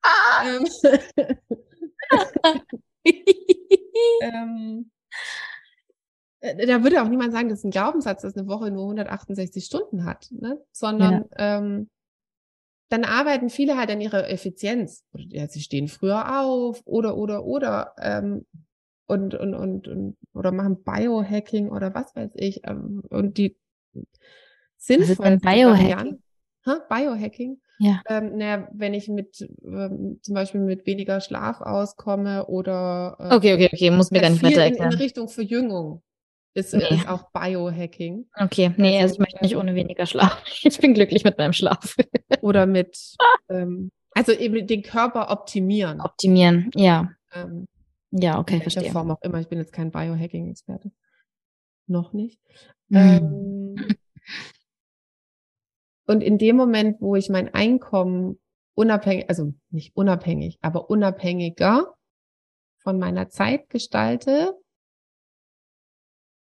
ähm, 0.44 0.66
ähm, 4.22 4.90
äh, 6.40 6.66
da 6.66 6.82
würde 6.82 7.02
auch 7.02 7.08
niemand 7.08 7.32
sagen, 7.32 7.48
das 7.48 7.60
ist 7.60 7.64
ein 7.64 7.70
Glaubenssatz, 7.70 8.22
dass 8.22 8.36
eine 8.36 8.46
Woche 8.46 8.70
nur 8.70 8.84
168 8.84 9.64
Stunden 9.64 10.04
hat, 10.04 10.28
ne? 10.30 10.60
sondern 10.72 11.26
ja. 11.38 11.58
ähm, 11.58 11.88
dann 12.90 13.04
arbeiten 13.04 13.50
viele 13.50 13.76
halt 13.76 13.90
an 13.90 14.00
ihrer 14.00 14.28
Effizienz. 14.28 15.04
Oder 15.12 15.24
ja, 15.28 15.48
sie 15.48 15.60
stehen 15.60 15.88
früher 15.88 16.40
auf 16.40 16.82
oder 16.84 17.16
oder 17.16 17.44
oder 17.44 17.94
ähm, 17.98 18.46
und, 19.06 19.34
und, 19.34 19.54
und, 19.54 19.88
und 19.88 20.16
oder 20.32 20.52
machen 20.52 20.82
Biohacking 20.82 21.70
oder 21.70 21.94
was 21.94 22.14
weiß 22.14 22.30
ich. 22.34 22.60
Ähm, 22.64 23.02
und 23.10 23.38
die 23.38 23.56
sinnvollen 24.76 25.40
Biohacking. 25.40 26.22
Biohacking. 26.88 27.60
Ja. 27.78 28.02
Ähm, 28.08 28.36
naja, 28.36 28.68
wenn 28.72 28.94
ich 28.94 29.08
mit 29.08 29.48
ähm, 29.64 30.18
zum 30.22 30.34
Beispiel 30.34 30.60
mit 30.60 30.86
weniger 30.86 31.20
Schlaf 31.20 31.60
auskomme 31.60 32.46
oder 32.46 33.16
äh, 33.18 33.34
Okay, 33.34 33.54
okay, 33.54 33.70
okay, 33.72 33.90
muss 33.90 34.10
mir 34.10 34.20
gar 34.20 34.30
nicht 34.30 34.42
weiter 34.42 34.62
erklären. 34.62 34.92
In, 34.92 34.92
in 34.92 35.02
Richtung 35.02 35.28
Verjüngung 35.28 36.02
ist, 36.54 36.72
nee. 36.72 36.84
ist 36.88 37.08
auch 37.08 37.30
Biohacking. 37.32 38.26
Okay, 38.38 38.72
nee, 38.76 39.00
also, 39.00 39.02
also 39.02 39.14
ich 39.14 39.18
möchte 39.18 39.42
nicht 39.42 39.56
ohne 39.56 39.74
weniger 39.74 40.06
Schlaf. 40.06 40.42
Ich 40.62 40.78
bin 40.78 40.94
glücklich 40.94 41.24
mit 41.24 41.36
meinem 41.36 41.52
Schlaf. 41.52 41.96
oder 42.42 42.66
mit, 42.66 42.96
ähm, 43.48 43.90
also 44.12 44.32
eben 44.32 44.66
den 44.66 44.82
Körper 44.82 45.30
optimieren. 45.30 46.00
Optimieren, 46.00 46.70
ja. 46.74 47.10
Ähm, 47.34 47.66
ja, 48.12 48.38
okay, 48.38 48.56
in 48.56 48.62
verstehe. 48.62 48.92
Form 48.92 49.10
auch 49.10 49.20
immer. 49.22 49.40
Ich 49.40 49.48
bin 49.48 49.58
jetzt 49.58 49.72
kein 49.72 49.90
Biohacking-Experte. 49.90 50.92
Noch 51.88 52.12
nicht. 52.12 52.40
Mhm. 52.88 52.96
Ähm, 52.96 53.76
und 56.06 56.22
in 56.22 56.38
dem 56.38 56.56
Moment, 56.56 57.00
wo 57.00 57.16
ich 57.16 57.30
mein 57.30 57.52
Einkommen 57.52 58.38
unabhängig, 58.74 59.28
also 59.28 59.54
nicht 59.70 59.96
unabhängig, 59.96 60.58
aber 60.60 60.90
unabhängiger 60.90 61.94
von 62.78 62.98
meiner 62.98 63.28
Zeit 63.28 63.70
gestalte, 63.70 64.54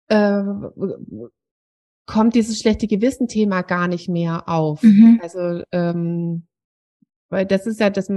äh, 0.07 0.43
kommt 2.05 2.35
dieses 2.35 2.59
schlechte 2.59 2.87
Gewissen-Thema 2.87 3.61
gar 3.61 3.87
nicht 3.87 4.09
mehr 4.09 4.49
auf. 4.49 4.83
Mhm. 4.83 5.19
Also 5.21 5.63
ähm, 5.71 6.47
weil 7.29 7.45
das 7.45 7.65
ist 7.65 7.79
ja 7.79 7.89
das 7.89 8.11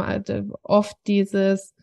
oft 0.63 0.97
dieses 1.07 1.75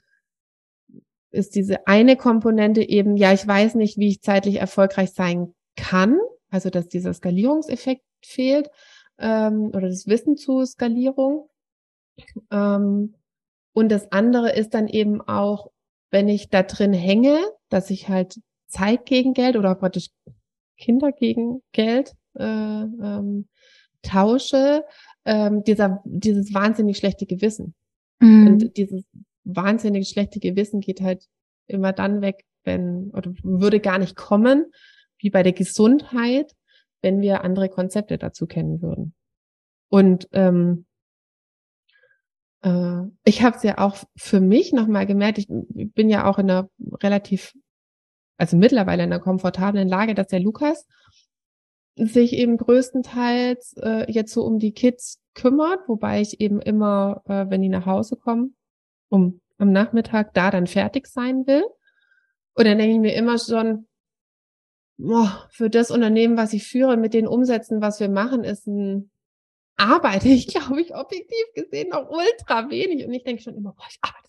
ist 1.32 1.56
diese 1.56 1.88
eine 1.88 2.16
Komponente 2.16 2.88
eben, 2.88 3.18
ja, 3.18 3.34
ich 3.34 3.48
weiß 3.48 3.74
nicht, 3.74 3.98
wie 3.98 4.10
ich 4.10 4.22
zeitlich 4.22 4.58
erfolgreich 4.58 5.14
sein 5.14 5.56
kann, 5.76 6.20
also 6.52 6.70
dass 6.70 6.88
dieser 6.88 7.12
Skalierungseffekt 7.12 8.04
fehlt 8.24 8.70
ähm, 9.18 9.72
oder 9.74 9.90
das 9.90 10.08
Wissen 10.08 10.38
zur 10.38 10.66
Skalierung. 10.66 11.50
Ähm, 12.52 13.16
und 13.74 13.90
das 13.90 14.12
andere 14.12 14.52
ist 14.52 14.74
dann 14.74 14.88
eben 14.88 15.22
auch, 15.22 15.72
wenn 16.12 16.28
ich 16.28 16.50
da 16.50 16.64
drin 16.64 16.94
hänge, 16.94 17.40
dass 17.70 17.90
ich 17.90 18.08
halt 18.10 18.40
Zeit 18.68 19.06
gegen 19.06 19.34
Geld 19.34 19.56
oder 19.56 19.74
praktisch 19.76 20.10
Kinder 20.78 21.12
gegen 21.12 21.62
Geld 21.72 22.14
äh, 22.38 22.44
ähm, 22.44 23.48
tausche, 24.02 24.86
ähm, 25.26 25.64
dieser, 25.64 26.02
dieses 26.06 26.54
wahnsinnig 26.54 26.98
schlechte 26.98 27.26
Gewissen. 27.26 27.74
Mhm. 28.20 28.48
Und 28.48 28.78
dieses 28.78 29.06
wahnsinnig 29.44 30.10
schlechte 30.10 30.40
Gewissen 30.40 30.82
geht 30.82 31.02
halt 31.02 31.28
immer 31.68 31.94
dann 31.94 32.22
weg, 32.22 32.46
wenn, 32.64 33.12
oder 33.12 33.34
würde 33.44 33.80
gar 33.80 33.98
nicht 33.98 34.16
kommen, 34.16 34.66
wie 35.18 35.30
bei 35.30 35.44
der 35.44 35.54
Gesundheit, 35.54 36.54
wenn 37.04 37.22
wir 37.22 37.44
andere 37.44 37.70
Konzepte 37.70 38.18
dazu 38.18 38.48
kennen 38.48 38.82
würden. 38.82 39.14
Und 39.90 40.28
ähm, 40.32 40.86
äh, 42.64 43.02
ich 43.26 43.44
habe 43.44 43.58
es 43.58 43.64
ja 43.64 43.78
auch 43.78 43.98
für 44.16 44.40
mich 44.40 44.74
nochmal 44.74 45.06
gemerkt, 45.06 45.38
ich 45.38 45.48
bin 45.48 46.10
ja 46.10 46.26
auch 46.26 46.40
in 46.40 46.50
einer 46.50 46.70
relativ, 47.04 47.54
also 48.38 48.58
mittlerweile 48.58 49.04
in 49.04 49.14
einer 49.14 49.22
komfortablen 49.22 49.88
Lage, 49.88 50.16
dass 50.16 50.28
der 50.28 50.40
Lukas 50.40 50.88
sich 51.96 52.34
eben 52.34 52.58
größtenteils 52.58 53.76
äh, 53.78 54.12
jetzt 54.12 54.34
so 54.34 54.44
um 54.44 54.58
die 54.58 54.72
Kids 54.72 55.22
kümmert, 55.36 55.88
wobei 55.88 56.22
ich 56.22 56.42
eben 56.42 56.60
immer, 56.60 57.22
äh, 57.26 57.46
wenn 57.50 57.62
die 57.62 57.70
nach 57.70 57.86
Hause 57.86 58.16
kommen, 58.16 58.56
um 59.10 59.42
am 59.58 59.72
Nachmittag 59.72 60.34
da 60.34 60.50
dann 60.50 60.66
fertig 60.66 61.08
sein 61.08 61.46
will. 61.46 61.64
Und 62.56 62.66
dann 62.66 62.78
denke 62.78 62.96
ich 62.96 63.00
mir 63.00 63.14
immer 63.14 63.38
schon, 63.38 63.88
boah, 64.98 65.48
für 65.52 65.70
das 65.70 65.92
Unternehmen, 65.92 66.38
was 66.38 66.54
ich 66.54 66.68
führe, 66.68 66.98
mit 66.98 67.14
den 67.14 67.28
Umsätzen, 67.28 67.82
was 67.82 68.00
wir 68.00 68.10
machen, 68.10 68.44
ist 68.44 68.68
ein 68.68 69.12
arbeite 69.76 70.28
ich, 70.30 70.48
glaube 70.48 70.82
ich, 70.82 70.96
objektiv 70.96 71.46
gesehen 71.56 71.90
noch 71.90 72.10
ultra 72.10 72.70
wenig. 72.70 73.06
Und 73.06 73.14
ich 73.14 73.24
denke 73.24 73.42
schon 73.42 73.56
immer, 73.56 73.74
boah, 73.74 73.88
ich 73.90 73.98
arbeite 74.02 74.28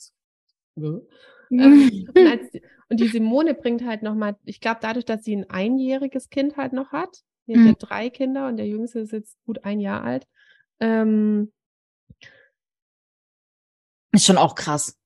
so. 0.76 1.06
Ja. 1.50 1.64
ähm, 1.64 2.08
und, 2.14 2.26
als, 2.26 2.50
und, 2.88 3.00
die 3.00 3.08
Simone 3.08 3.54
bringt 3.54 3.84
halt 3.84 4.02
nochmal, 4.02 4.36
ich 4.44 4.60
glaube, 4.60 4.78
dadurch, 4.82 5.04
dass 5.04 5.24
sie 5.24 5.36
ein 5.36 5.50
einjähriges 5.50 6.30
Kind 6.30 6.56
halt 6.56 6.72
noch 6.72 6.92
hat, 6.92 7.22
sie 7.46 7.56
mhm. 7.56 7.68
hat 7.68 7.82
ja 7.82 7.86
drei 7.88 8.10
Kinder 8.10 8.48
und 8.48 8.56
der 8.56 8.66
Jüngste 8.66 9.00
ist 9.00 9.12
jetzt 9.12 9.36
gut 9.44 9.64
ein 9.64 9.80
Jahr 9.80 10.02
alt, 10.02 10.26
ähm, 10.80 11.52
ist 14.12 14.26
schon 14.26 14.38
auch 14.38 14.54
krass. 14.54 14.96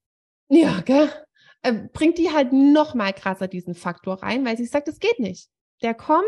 Ja, 0.49 0.81
gell? 0.83 1.11
Äh, 1.63 1.89
bringt 1.93 2.19
die 2.19 2.31
halt 2.31 2.53
noch 2.53 2.95
mal 2.95 3.13
krasser 3.13 3.49
diesen 3.49 3.75
Faktor 3.75 4.23
rein, 4.23 4.45
weil 4.47 4.57
sie 4.57 4.65
sagt, 4.67 4.89
es 4.89 5.01
geht 5.01 5.19
nicht. 5.19 5.49
Der 5.83 5.95
kommt 5.95 6.23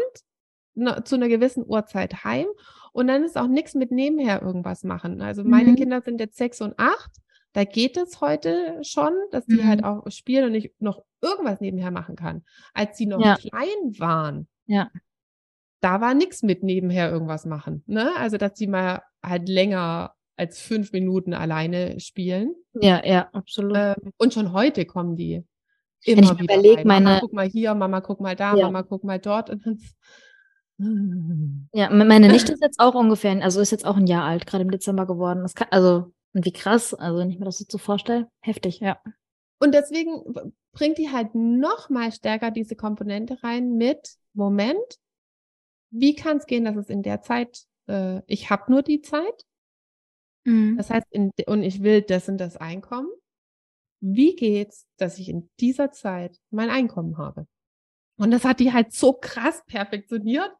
zu 1.04 1.16
einer 1.16 1.28
gewissen 1.28 1.64
Uhrzeit 1.66 2.25
heim 2.25 2.46
und 2.92 3.06
dann 3.08 3.25
ist 3.25 3.37
auch 3.37 3.49
nichts 3.49 3.75
mit 3.75 3.90
nebenher 3.90 4.40
irgendwas 4.40 4.82
machen. 4.84 5.20
Also 5.20 5.44
meine 5.44 5.70
mhm. 5.72 5.76
Kinder 5.76 6.00
sind 6.00 6.20
jetzt 6.20 6.37
sechs 6.38 6.60
und 6.60 6.75
acht. 6.78 7.10
da 7.52 7.64
geht 7.64 7.96
es 7.96 8.20
heute 8.20 8.78
schon, 8.82 9.12
dass 9.32 9.44
die 9.44 9.56
Mhm. 9.56 9.66
halt 9.66 9.84
auch 9.84 10.08
spielen 10.12 10.44
und 10.46 10.54
ich 10.54 10.72
noch 10.78 11.02
irgendwas 11.20 11.60
nebenher 11.60 11.90
machen 11.90 12.14
kann. 12.14 12.44
Als 12.75 12.96
sie 12.96 13.06
noch 13.06 13.20
Ja. 13.20 13.34
klein 13.37 13.99
waren, 13.99 14.46
Ja. 14.66 14.88
da 15.80 16.00
war 16.00 16.14
nichts 16.14 16.44
mit 16.44 16.62
nebenher 16.62 17.10
irgendwas 17.10 17.46
machen. 17.46 17.82
Ne? 17.88 18.12
Also, 18.16 18.37
dass 18.37 18.56
sie 18.56 18.68
mal 18.68 19.02
halt 19.22 19.49
länger 19.49 20.14
als 20.40 20.59
fünf 20.61 20.92
Minuten 20.92 21.35
alleine 21.35 22.00
spielen. 22.00 22.54
Ja, 22.75 23.04
ja, 23.06 23.28
absolut. 23.32 23.76
Ähm, 23.76 24.12
und 24.16 24.35
schon 24.35 24.52
heute 24.52 24.85
kommen 24.87 25.14
die 25.16 25.44
Wenn 26.04 26.18
immer 26.18 26.32
ich 26.32 26.38
mir 26.38 26.42
wieder 26.44 26.54
überleg, 26.54 26.78
rein. 26.78 26.87
Mama, 26.87 27.00
meine- 27.00 27.20
guck 27.20 27.32
mal 27.32 27.47
hier, 27.49 27.75
Mama, 27.75 28.00
guck 28.00 28.20
mal 28.20 28.35
da, 28.35 28.56
Ja. 28.56 28.66
Mama, 28.66 28.82
guck 28.82 29.04
mal 29.04 29.18
dort. 29.18 29.50
Und 29.50 29.64
dann, 29.66 29.78
Ja, 31.75 31.90
me- 31.90 32.04
meine 32.06 32.28
Nichte 32.28 32.52
ist 32.52 32.62
jetzt 32.62 32.80
auch 32.80 32.94
ungefähr, 32.94 33.42
also 33.42 33.61
ist 33.61 33.70
jetzt 33.70 33.85
auch 33.85 33.97
ein 33.97 34.06
Jahr 34.06 34.25
alt, 34.25 34.47
gerade 34.47 34.64
im 34.64 34.70
Dezember 34.70 35.06
geworden. 35.06 35.47
Kann, 35.54 35.68
also, 35.70 36.12
und 36.32 36.44
wie 36.47 36.52
krass, 36.52 36.94
also 36.94 37.18
wenn 37.18 37.30
ich 37.30 37.38
mir 37.38 37.44
das 37.44 37.59
so 37.59 37.78
vorstelle, 37.78 38.28
heftig, 38.40 38.80
ja. 38.80 38.99
Und 39.59 39.75
deswegen 39.75 40.23
bringt 40.73 40.97
die 40.97 41.11
halt 41.11 41.35
noch 41.35 41.90
mal 41.90 42.11
stärker 42.12 42.50
diese 42.50 42.76
Komponente 42.76 43.42
rein 43.42 43.75
mit 43.76 44.14
Moment. 44.32 44.78
Wie 45.90 46.14
kann 46.14 46.38
es 46.38 46.47
gehen, 46.47 46.64
dass 46.64 46.76
es 46.76 46.88
in 46.88 47.02
der 47.02 47.20
Zeit, 47.20 47.64
äh, 47.88 48.23
ich 48.26 48.49
habe 48.49 48.70
nur 48.73 48.82
die 48.82 49.02
Zeit, 49.02 49.44
das 50.78 50.90
heißt, 50.90 51.06
in, 51.11 51.30
und 51.47 51.62
ich 51.62 51.82
will 51.82 52.02
das 52.02 52.28
und 52.28 52.38
das 52.38 52.56
Einkommen. 52.56 53.09
Wie 54.00 54.35
geht's, 54.35 54.87
dass 54.97 55.18
ich 55.18 55.28
in 55.28 55.50
dieser 55.61 55.92
Zeit 55.92 56.38
mein 56.50 56.70
Einkommen 56.70 57.18
habe? 57.18 57.47
Und 58.16 58.30
das 58.30 58.44
hat 58.44 58.61
die 58.61 58.73
halt 58.73 58.92
so 58.92 59.12
krass 59.12 59.62
perfektioniert, 59.66 60.50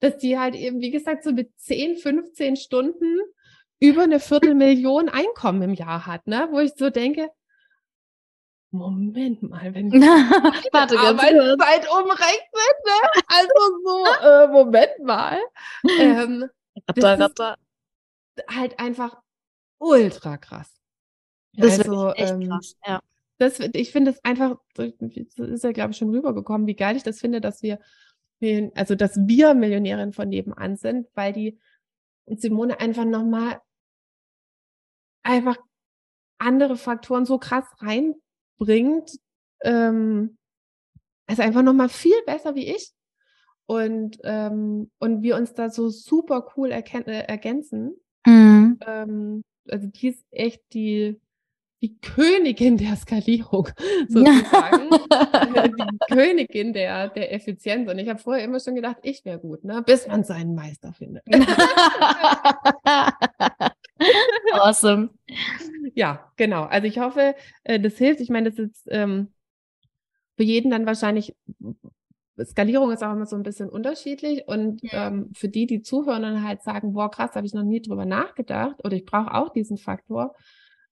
dass 0.00 0.16
die 0.18 0.38
halt 0.38 0.54
eben, 0.54 0.80
wie 0.80 0.90
gesagt, 0.90 1.24
so 1.24 1.32
mit 1.32 1.50
10, 1.58 1.96
15 1.96 2.56
Stunden 2.56 3.18
über 3.80 4.02
eine 4.02 4.20
Viertelmillion 4.20 5.08
Einkommen 5.08 5.62
im 5.62 5.74
Jahr 5.74 6.06
hat, 6.06 6.26
ne? 6.26 6.48
Wo 6.50 6.60
ich 6.60 6.72
so 6.76 6.88
denke, 6.90 7.28
Moment 8.70 9.42
mal, 9.42 9.74
wenn 9.74 9.88
ich 9.92 10.02
Warte. 10.02 10.98
Arbeitszeit 10.98 11.88
umrechnet, 11.90 12.76
ne? 12.84 13.22
Also 13.26 13.80
so, 13.84 14.04
äh, 14.26 14.46
Moment 14.48 14.98
mal. 15.02 15.38
Ähm, 16.00 16.48
Ratter, 16.88 16.92
das 16.94 17.14
ist- 17.14 17.20
ratter. 17.40 17.56
Halt 18.48 18.78
einfach 18.78 19.20
ultra 19.78 20.36
krass. 20.36 20.80
Das 21.54 21.78
ist 21.78 21.88
also, 21.88 22.12
echt 22.12 22.32
ähm, 22.32 22.48
krass, 22.48 22.76
ja. 22.86 23.00
Das, 23.38 23.60
ich 23.60 23.92
finde 23.92 24.10
es 24.10 24.24
einfach, 24.24 24.58
das 24.74 24.92
ist 25.36 25.64
ja, 25.64 25.72
glaube 25.72 25.92
ich, 25.92 25.96
schon 25.96 26.10
rübergekommen, 26.10 26.66
wie 26.66 26.74
geil 26.74 26.96
ich 26.96 27.04
das 27.04 27.20
finde, 27.20 27.40
dass 27.40 27.62
wir, 27.62 27.78
also 28.74 28.96
dass 28.96 29.16
wir 29.16 29.54
Millionärin 29.54 30.12
von 30.12 30.28
nebenan 30.28 30.76
sind, 30.76 31.06
weil 31.14 31.32
die 31.32 31.58
Simone 32.26 32.80
einfach 32.80 33.04
nochmal 33.04 33.60
einfach 35.22 35.56
andere 36.38 36.76
Faktoren 36.76 37.26
so 37.26 37.38
krass 37.38 37.64
reinbringt. 37.78 39.18
Ähm, 39.62 40.38
also 41.26 41.42
einfach 41.42 41.62
nochmal 41.62 41.88
viel 41.88 42.20
besser 42.26 42.54
wie 42.54 42.74
ich. 42.74 42.92
Und, 43.66 44.18
ähm, 44.24 44.90
und 44.98 45.22
wir 45.22 45.36
uns 45.36 45.52
da 45.52 45.68
so 45.68 45.90
super 45.90 46.52
cool 46.56 46.70
äh, 46.70 46.82
ergänzen. 47.26 47.94
Mhm. 48.26 48.78
Ähm, 48.86 49.44
also 49.68 49.86
die 49.86 50.08
ist 50.08 50.24
echt 50.30 50.62
die, 50.72 51.20
die 51.80 51.98
Königin 52.00 52.76
der 52.76 52.96
Skalierung, 52.96 53.68
sozusagen. 54.08 54.90
Äh, 55.54 55.68
die 55.78 55.98
Königin 56.14 56.72
der, 56.72 57.08
der 57.08 57.32
Effizienz. 57.32 57.88
Und 57.90 57.98
ich 57.98 58.08
habe 58.08 58.18
vorher 58.18 58.44
immer 58.44 58.60
schon 58.60 58.74
gedacht, 58.74 58.96
ich 59.02 59.24
wäre 59.24 59.38
gut, 59.38 59.64
ne? 59.64 59.82
bis 59.86 60.06
man 60.06 60.24
seinen 60.24 60.54
Meister 60.54 60.92
findet. 60.92 61.24
awesome. 64.52 65.10
ja, 65.94 66.32
genau. 66.36 66.64
Also 66.64 66.86
ich 66.88 66.98
hoffe, 66.98 67.34
äh, 67.64 67.78
das 67.78 67.96
hilft. 67.96 68.20
Ich 68.20 68.30
meine, 68.30 68.50
das 68.50 68.58
ist 68.58 68.86
ähm, 68.88 69.32
für 70.36 70.44
jeden 70.44 70.70
dann 70.70 70.86
wahrscheinlich, 70.86 71.34
Skalierung 72.44 72.90
ist 72.92 73.02
auch 73.02 73.12
immer 73.12 73.26
so 73.26 73.36
ein 73.36 73.42
bisschen 73.42 73.68
unterschiedlich. 73.68 74.46
Und 74.46 74.82
Ja. 74.82 75.08
ähm, 75.08 75.30
für 75.34 75.48
die, 75.48 75.66
die 75.66 75.82
zuhören 75.82 76.24
und 76.24 76.46
halt 76.46 76.62
sagen, 76.62 76.92
boah, 76.92 77.10
krass, 77.10 77.34
habe 77.34 77.46
ich 77.46 77.54
noch 77.54 77.64
nie 77.64 77.80
drüber 77.82 78.04
nachgedacht 78.04 78.76
oder 78.84 78.96
ich 78.96 79.04
brauche 79.04 79.34
auch 79.34 79.50
diesen 79.50 79.76
Faktor, 79.78 80.34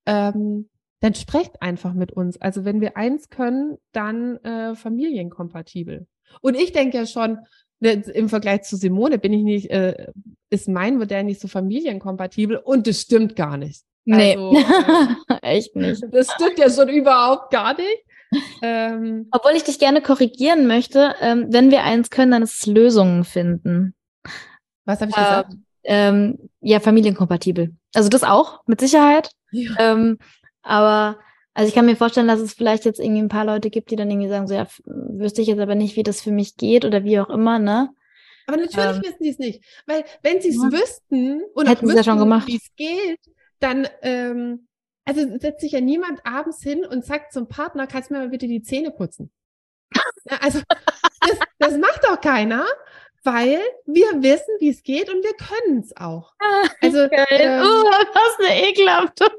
ähm, 0.07 0.69
dann 1.01 1.15
sprecht 1.15 1.61
einfach 1.63 1.93
mit 1.93 2.13
uns. 2.13 2.41
Also 2.41 2.65
wenn 2.65 2.81
wir 2.81 2.97
eins 2.97 3.29
können, 3.29 3.77
dann 3.93 4.37
äh, 4.39 4.75
familienkompatibel. 4.75 6.07
Und 6.41 6.55
ich 6.55 6.73
denke 6.73 6.97
ja 6.99 7.07
schon, 7.07 7.39
ne, 7.81 8.03
im 8.15 8.29
Vergleich 8.29 8.63
zu 8.63 8.77
Simone 8.77 9.19
bin 9.19 9.33
ich 9.33 9.43
nicht, 9.43 9.71
äh, 9.71 10.13
ist 10.51 10.69
mein 10.69 10.97
Modell 10.99 11.25
nicht 11.25 11.41
so 11.41 11.49
familienkompatibel 11.49 12.57
und 12.57 12.87
das 12.87 13.01
stimmt 13.03 13.37
gar 13.37 13.57
nicht. 13.57 13.83
Nee, 14.05 14.37
Also, 14.37 14.57
äh, 14.57 15.39
echt 15.43 15.77
nicht. 15.77 16.03
Das 16.11 16.31
stimmt 16.33 16.59
ja 16.59 16.71
schon 16.71 16.89
überhaupt 16.89 17.51
gar 17.51 17.75
nicht. 17.77 18.05
Ähm, 18.62 19.29
Obwohl 19.31 19.53
ich 19.53 19.65
dich 19.65 19.79
gerne 19.79 20.03
korrigieren 20.03 20.67
möchte, 20.67 21.15
ähm, 21.21 21.47
wenn 21.51 21.71
wir 21.71 21.85
eins 21.85 22.11
können, 22.11 22.33
dann 22.33 22.43
ist 22.43 22.55
es 22.61 22.67
Lösungen 22.67 23.25
finden. 23.25 23.95
was 24.85 25.01
habe 25.01 25.11
ich 25.11 25.17
gesagt? 25.17 25.53
Ähm, 25.85 26.51
ja, 26.61 26.81
familienkompatibel. 26.81 27.73
Also 27.95 28.09
das 28.09 28.25
auch, 28.25 28.61
mit 28.67 28.81
Sicherheit. 28.81 29.31
Ja. 29.53 29.71
Ähm, 29.79 30.19
aber 30.62 31.19
also 31.55 31.69
ich 31.69 31.75
kann 31.75 31.87
mir 31.87 31.97
vorstellen, 31.97 32.27
dass 32.29 32.41
es 32.41 32.55
vielleicht 32.55 32.85
jetzt 32.85 32.99
irgendwie 32.99 33.23
ein 33.23 33.29
paar 33.29 33.45
Leute 33.45 33.71
gibt, 33.71 33.91
die 33.91 33.97
dann 33.97 34.11
irgendwie 34.11 34.29
sagen, 34.29 34.49
so 34.49 34.55
ja, 34.55 34.67
wüsste 34.85 35.43
ich 35.43 35.49
jetzt 35.49 35.61
aber 35.61 35.75
nicht, 35.77 35.97
wie 35.97 36.03
das 36.03 36.21
für 36.21 36.33
mich 36.33 36.57
geht 36.57 36.85
oder 36.85 37.05
wie 37.05 37.21
auch 37.21 37.31
immer, 37.31 37.59
ne? 37.59 37.91
Aber 38.49 38.57
natürlich 38.59 38.97
ähm, 38.97 39.03
wissen 39.03 39.23
die 39.23 39.29
es 39.31 39.39
nicht. 39.39 39.65
Weil 39.87 40.05
wenn 40.23 40.41
sie 40.41 40.49
es 40.51 40.57
Ja. 40.57 40.71
wüssten 40.73 41.41
und 41.55 41.69
Hätten 41.69 41.87
sie 41.89 41.97
ja 41.97 42.05
schon 42.05 42.19
gemacht. 42.19 42.47
wie 42.49 42.57
es 42.57 42.69
geht, 42.77 43.21
dann 43.61 43.89
ähm, 44.03 44.67
also 45.07 45.38
setzt 45.38 45.61
sich 45.61 45.73
ja 45.73 45.81
niemand 45.81 46.27
abends 46.27 46.62
hin 46.62 46.85
und 46.85 47.05
sagt 47.05 47.33
zum 47.33 47.49
Partner, 47.49 47.87
kannst 47.87 48.11
du 48.11 48.14
mir 48.14 48.21
mal 48.21 48.29
bitte 48.29 48.49
die 48.49 48.62
Zähne 48.62 48.90
putzen? 48.90 49.33
Also 50.40 50.61
das, 51.21 51.38
das 51.59 51.79
macht 51.79 52.05
doch 52.05 52.21
keiner, 52.21 52.66
weil 53.23 53.61
wir 53.87 54.23
wissen, 54.23 54.55
wie 54.59 54.69
es 54.69 54.83
geht 54.83 55.09
und 55.09 55.23
wir 55.23 55.35
können 55.35 55.81
es 55.81 55.97
auch. 55.97 56.35
Also 56.81 57.09
Geil. 57.09 57.27
ähm, 57.31 57.62
oh, 57.62 57.85
was 58.14 58.38
eine 58.40 58.69
ekelhafte 58.69 59.31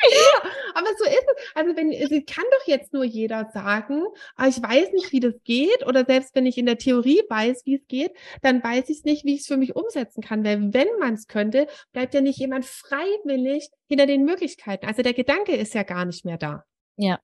Frage. 0.40 0.54
Aber 0.74 0.88
so 0.96 1.04
ist 1.04 1.26
es. 1.36 1.44
Also 1.54 1.76
wenn, 1.76 1.92
es 1.92 2.10
kann 2.26 2.44
doch 2.50 2.66
jetzt 2.66 2.92
nur 2.92 3.04
jeder 3.04 3.50
sagen, 3.52 4.02
ah, 4.36 4.48
ich 4.48 4.62
weiß 4.62 4.92
nicht, 4.92 5.12
wie 5.12 5.20
das 5.20 5.34
geht. 5.44 5.86
Oder 5.86 6.04
selbst 6.04 6.34
wenn 6.34 6.46
ich 6.46 6.58
in 6.58 6.66
der 6.66 6.78
Theorie 6.78 7.22
weiß, 7.28 7.62
wie 7.64 7.76
es 7.76 7.86
geht, 7.88 8.12
dann 8.42 8.62
weiß 8.62 8.88
ich 8.88 9.04
nicht, 9.04 9.24
wie 9.24 9.34
ich 9.34 9.40
es 9.40 9.46
für 9.46 9.56
mich 9.56 9.76
umsetzen 9.76 10.22
kann. 10.22 10.44
Weil 10.44 10.72
wenn 10.72 10.88
man 10.98 11.14
es 11.14 11.26
könnte, 11.26 11.66
bleibt 11.92 12.14
ja 12.14 12.20
nicht 12.20 12.38
jemand 12.38 12.64
freiwillig 12.64 13.68
hinter 13.88 14.06
den 14.06 14.24
Möglichkeiten. 14.24 14.86
Also 14.86 15.02
der 15.02 15.14
Gedanke 15.14 15.56
ist 15.56 15.74
ja 15.74 15.82
gar 15.82 16.04
nicht 16.04 16.24
mehr 16.24 16.38
da. 16.38 16.64
Ja, 16.96 17.20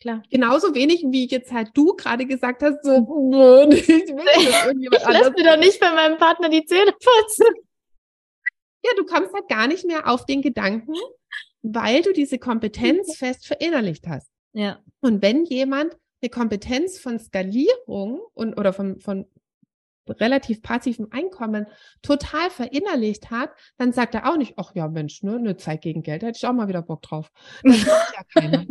klar. 0.00 0.22
Genauso 0.30 0.74
wenig, 0.74 1.04
wie 1.08 1.26
jetzt 1.26 1.52
halt 1.52 1.70
du 1.74 1.94
gerade 1.94 2.26
gesagt 2.26 2.62
hast, 2.62 2.82
so, 2.82 3.00
nö, 3.30 3.68
ich 3.72 3.88
will 3.88 4.14
nicht, 4.14 4.48
dass 4.48 4.66
irgendjemand 4.66 5.02
Ich 5.02 5.08
lass 5.08 5.30
mir 5.30 5.44
doch 5.44 5.58
nicht 5.58 5.80
bei 5.80 5.92
meinem 5.92 6.18
Partner 6.18 6.48
die 6.48 6.64
Zähne 6.64 6.92
putzen. 6.92 7.46
Ja, 8.82 8.90
du 8.96 9.04
kommst 9.04 9.34
halt 9.34 9.48
gar 9.48 9.66
nicht 9.66 9.84
mehr 9.84 10.08
auf 10.08 10.24
den 10.24 10.40
Gedanken, 10.40 10.94
weil 11.62 12.02
du 12.02 12.12
diese 12.12 12.38
Kompetenz 12.38 13.16
fest 13.16 13.46
verinnerlicht 13.46 14.06
hast. 14.06 14.30
Ja. 14.52 14.80
Und 15.00 15.22
wenn 15.22 15.44
jemand 15.44 15.96
eine 16.20 16.30
Kompetenz 16.30 16.98
von 16.98 17.18
Skalierung 17.18 18.20
und 18.34 18.58
oder 18.58 18.72
von, 18.72 19.00
von 19.00 19.26
relativ 20.08 20.62
passivem 20.62 21.08
Einkommen 21.10 21.66
total 22.02 22.50
verinnerlicht 22.50 23.30
hat, 23.30 23.50
dann 23.76 23.92
sagt 23.92 24.14
er 24.14 24.30
auch 24.30 24.36
nicht, 24.36 24.54
ach 24.56 24.74
ja, 24.74 24.88
Mensch, 24.88 25.22
ne, 25.22 25.36
eine 25.36 25.56
Zeit 25.56 25.82
gegen 25.82 26.02
Geld, 26.02 26.22
da 26.22 26.28
hätte 26.28 26.38
ich 26.38 26.46
auch 26.46 26.52
mal 26.52 26.68
wieder 26.68 26.82
Bock 26.82 27.02
drauf. 27.02 27.30
Das 27.62 27.76
macht 27.86 28.14
ja 28.14 28.22
keiner. 28.40 28.66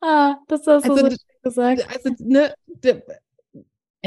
Ah, 0.00 0.36
das 0.48 0.66
hast 0.66 0.86
du 0.86 0.92
Also, 0.92 1.10
so 1.10 1.16
gesagt. 1.42 1.86
Also, 1.88 2.14
ne, 2.18 2.54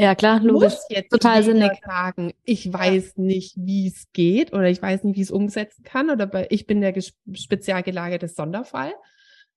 Ja, 0.00 0.14
klar, 0.14 0.40
logisch. 0.40 0.74
muss 0.74 0.86
jetzt 0.90 1.10
Total 1.10 1.42
sinnig. 1.42 1.72
sagen, 1.84 2.32
ich 2.44 2.72
weiß 2.72 3.16
nicht, 3.16 3.56
wie 3.58 3.88
es 3.88 4.06
geht 4.12 4.52
oder 4.52 4.68
ich 4.70 4.80
weiß 4.80 5.02
nicht, 5.02 5.16
wie 5.16 5.20
ich 5.22 5.26
es 5.26 5.32
umsetzen 5.32 5.82
kann 5.82 6.08
oder 6.10 6.26
bei, 6.26 6.46
ich 6.50 6.66
bin 6.68 6.80
der 6.80 6.94
spezial 7.34 7.82
gelagerte 7.82 8.28
Sonderfall. 8.28 8.92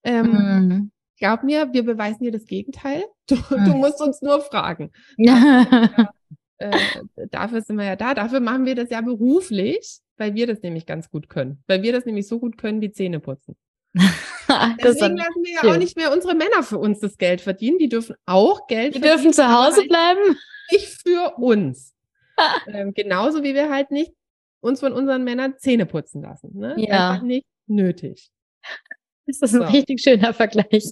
Ähm, 0.03 0.31
Mhm. 0.31 0.91
Glaub 1.19 1.43
mir, 1.43 1.71
wir 1.73 1.83
beweisen 1.85 2.23
dir 2.23 2.31
das 2.31 2.45
Gegenteil. 2.45 3.03
Du, 3.29 3.35
Mhm. 3.35 3.65
du 3.65 3.73
musst 3.75 4.01
uns 4.01 4.21
nur 4.23 4.41
fragen. 4.41 4.91
Ja. 5.17 6.09
Äh, 6.57 6.77
dafür 7.29 7.61
sind 7.61 7.77
wir 7.77 7.85
ja 7.85 7.95
da. 7.95 8.13
Dafür 8.15 8.39
machen 8.39 8.65
wir 8.65 8.75
das 8.75 8.89
ja 8.89 9.01
beruflich, 9.01 9.99
weil 10.17 10.33
wir 10.35 10.47
das 10.47 10.61
nämlich 10.63 10.85
ganz 10.87 11.09
gut 11.09 11.29
können. 11.29 11.63
Weil 11.67 11.81
wir 11.83 11.91
das 11.93 12.05
nämlich 12.05 12.27
so 12.27 12.39
gut 12.39 12.57
können 12.57 12.81
wie 12.81 12.91
Zähne 12.91 13.19
putzen. 13.19 13.55
das 14.79 14.95
Deswegen 14.97 15.17
lassen 15.17 15.43
wir 15.43 15.51
ja 15.53 15.59
schön. 15.61 15.69
auch 15.71 15.77
nicht 15.77 15.97
mehr 15.97 16.11
unsere 16.13 16.35
Männer 16.35 16.63
für 16.63 16.77
uns 16.77 16.99
das 16.99 17.17
Geld 17.17 17.41
verdienen. 17.41 17.77
Die 17.77 17.89
dürfen 17.89 18.15
auch 18.25 18.67
Geld 18.67 18.93
wir 18.95 19.01
dürfen 19.01 19.33
zu 19.33 19.47
Hause 19.51 19.77
halt 19.81 19.89
bleiben. 19.89 20.37
nicht 20.71 20.87
für 20.87 21.35
uns. 21.37 21.93
ähm, 22.67 22.93
genauso 22.93 23.43
wie 23.43 23.53
wir 23.53 23.69
halt 23.69 23.91
nicht 23.91 24.11
uns 24.61 24.79
von 24.79 24.93
unseren 24.93 25.23
Männern 25.23 25.55
Zähne 25.57 25.85
putzen 25.85 26.21
lassen. 26.21 26.51
Ne? 26.57 26.75
Ja. 26.77 27.11
Einfach 27.11 27.23
nicht 27.23 27.45
nötig. 27.67 28.29
Das 29.25 29.37
ist 29.41 29.53
ein 29.55 29.61
So. 29.61 29.67
richtig 29.67 30.01
schöner 30.01 30.33
Vergleich. 30.33 30.67
Ich 30.71 30.91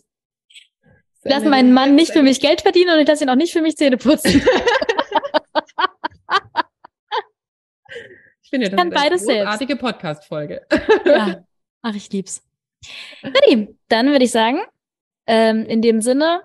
Das 1.24 1.32
lasse 1.34 1.41
eine- 1.41 1.50
meinen 1.50 1.74
Mann 1.74 1.95
nicht 1.95 2.12
für 2.13 2.22
mich 2.24 2.39
Geld 2.39 2.62
verdienen 2.62 2.93
und 2.95 3.00
ich 3.00 3.08
lasse 3.08 3.24
ihn 3.24 3.30
auch 3.30 3.36
nicht 3.36 3.54
für 3.54 3.62
mich 3.62 3.76
Zähne 3.76 3.98
putzen. 3.98 4.41
Ich 8.41 8.50
finde, 8.50 8.69
das 8.72 8.84
ist 8.84 9.30
eine 9.30 9.43
großartige 9.43 9.76
Podcast-Folge. 9.76 10.65
Ja. 11.06 11.43
Ach, 11.84 11.93
ich 11.93 12.12
lieb's. 12.12 12.41
Dann 13.88 14.08
würde 14.08 14.24
ich 14.24 14.32
sagen, 14.32 14.60
ähm, 15.28 15.65
in 15.65 15.82
dem 15.82 16.02
Sinne, 16.02 16.42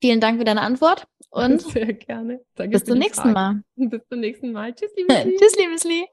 vielen 0.00 0.20
Dank 0.20 0.38
für 0.38 0.44
deine 0.44 0.62
Antwort 0.62 1.06
und 1.30 1.60
Sehr 1.72 1.92
gerne. 1.92 2.40
Danke 2.54 2.72
bis 2.72 2.84
zum 2.84 2.98
nächsten 2.98 3.32
Fragen. 3.32 3.64
Mal. 3.76 3.88
Bis 3.88 4.00
zum 4.08 4.20
nächsten 4.20 4.52
Mal. 4.52 4.74
Tschüss, 4.74 4.90
liebe 4.96 5.12
Lieb. 5.12 5.38
Tschüss, 5.38 5.56
liebes 5.56 5.84
Lee. 5.84 6.06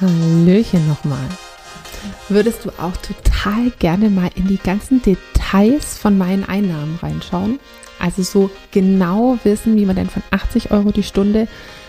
Hallöchen 0.00 0.86
nochmal. 0.88 1.28
Würdest 2.28 2.64
du 2.64 2.70
auch 2.70 2.96
total 2.98 3.70
gerne 3.80 4.10
mal 4.10 4.30
in 4.36 4.46
die 4.46 4.58
ganzen 4.58 5.02
Details 5.02 5.98
von 5.98 6.16
meinen 6.16 6.44
Einnahmen 6.44 6.96
reinschauen? 7.02 7.58
Also 7.98 8.22
so 8.22 8.50
genau 8.70 9.38
wissen, 9.42 9.76
wie 9.76 9.84
man 9.84 9.96
denn 9.96 10.08
von 10.08 10.22
80 10.30 10.70
Euro 10.70 10.92
die 10.92 11.02
Stunde 11.02 11.48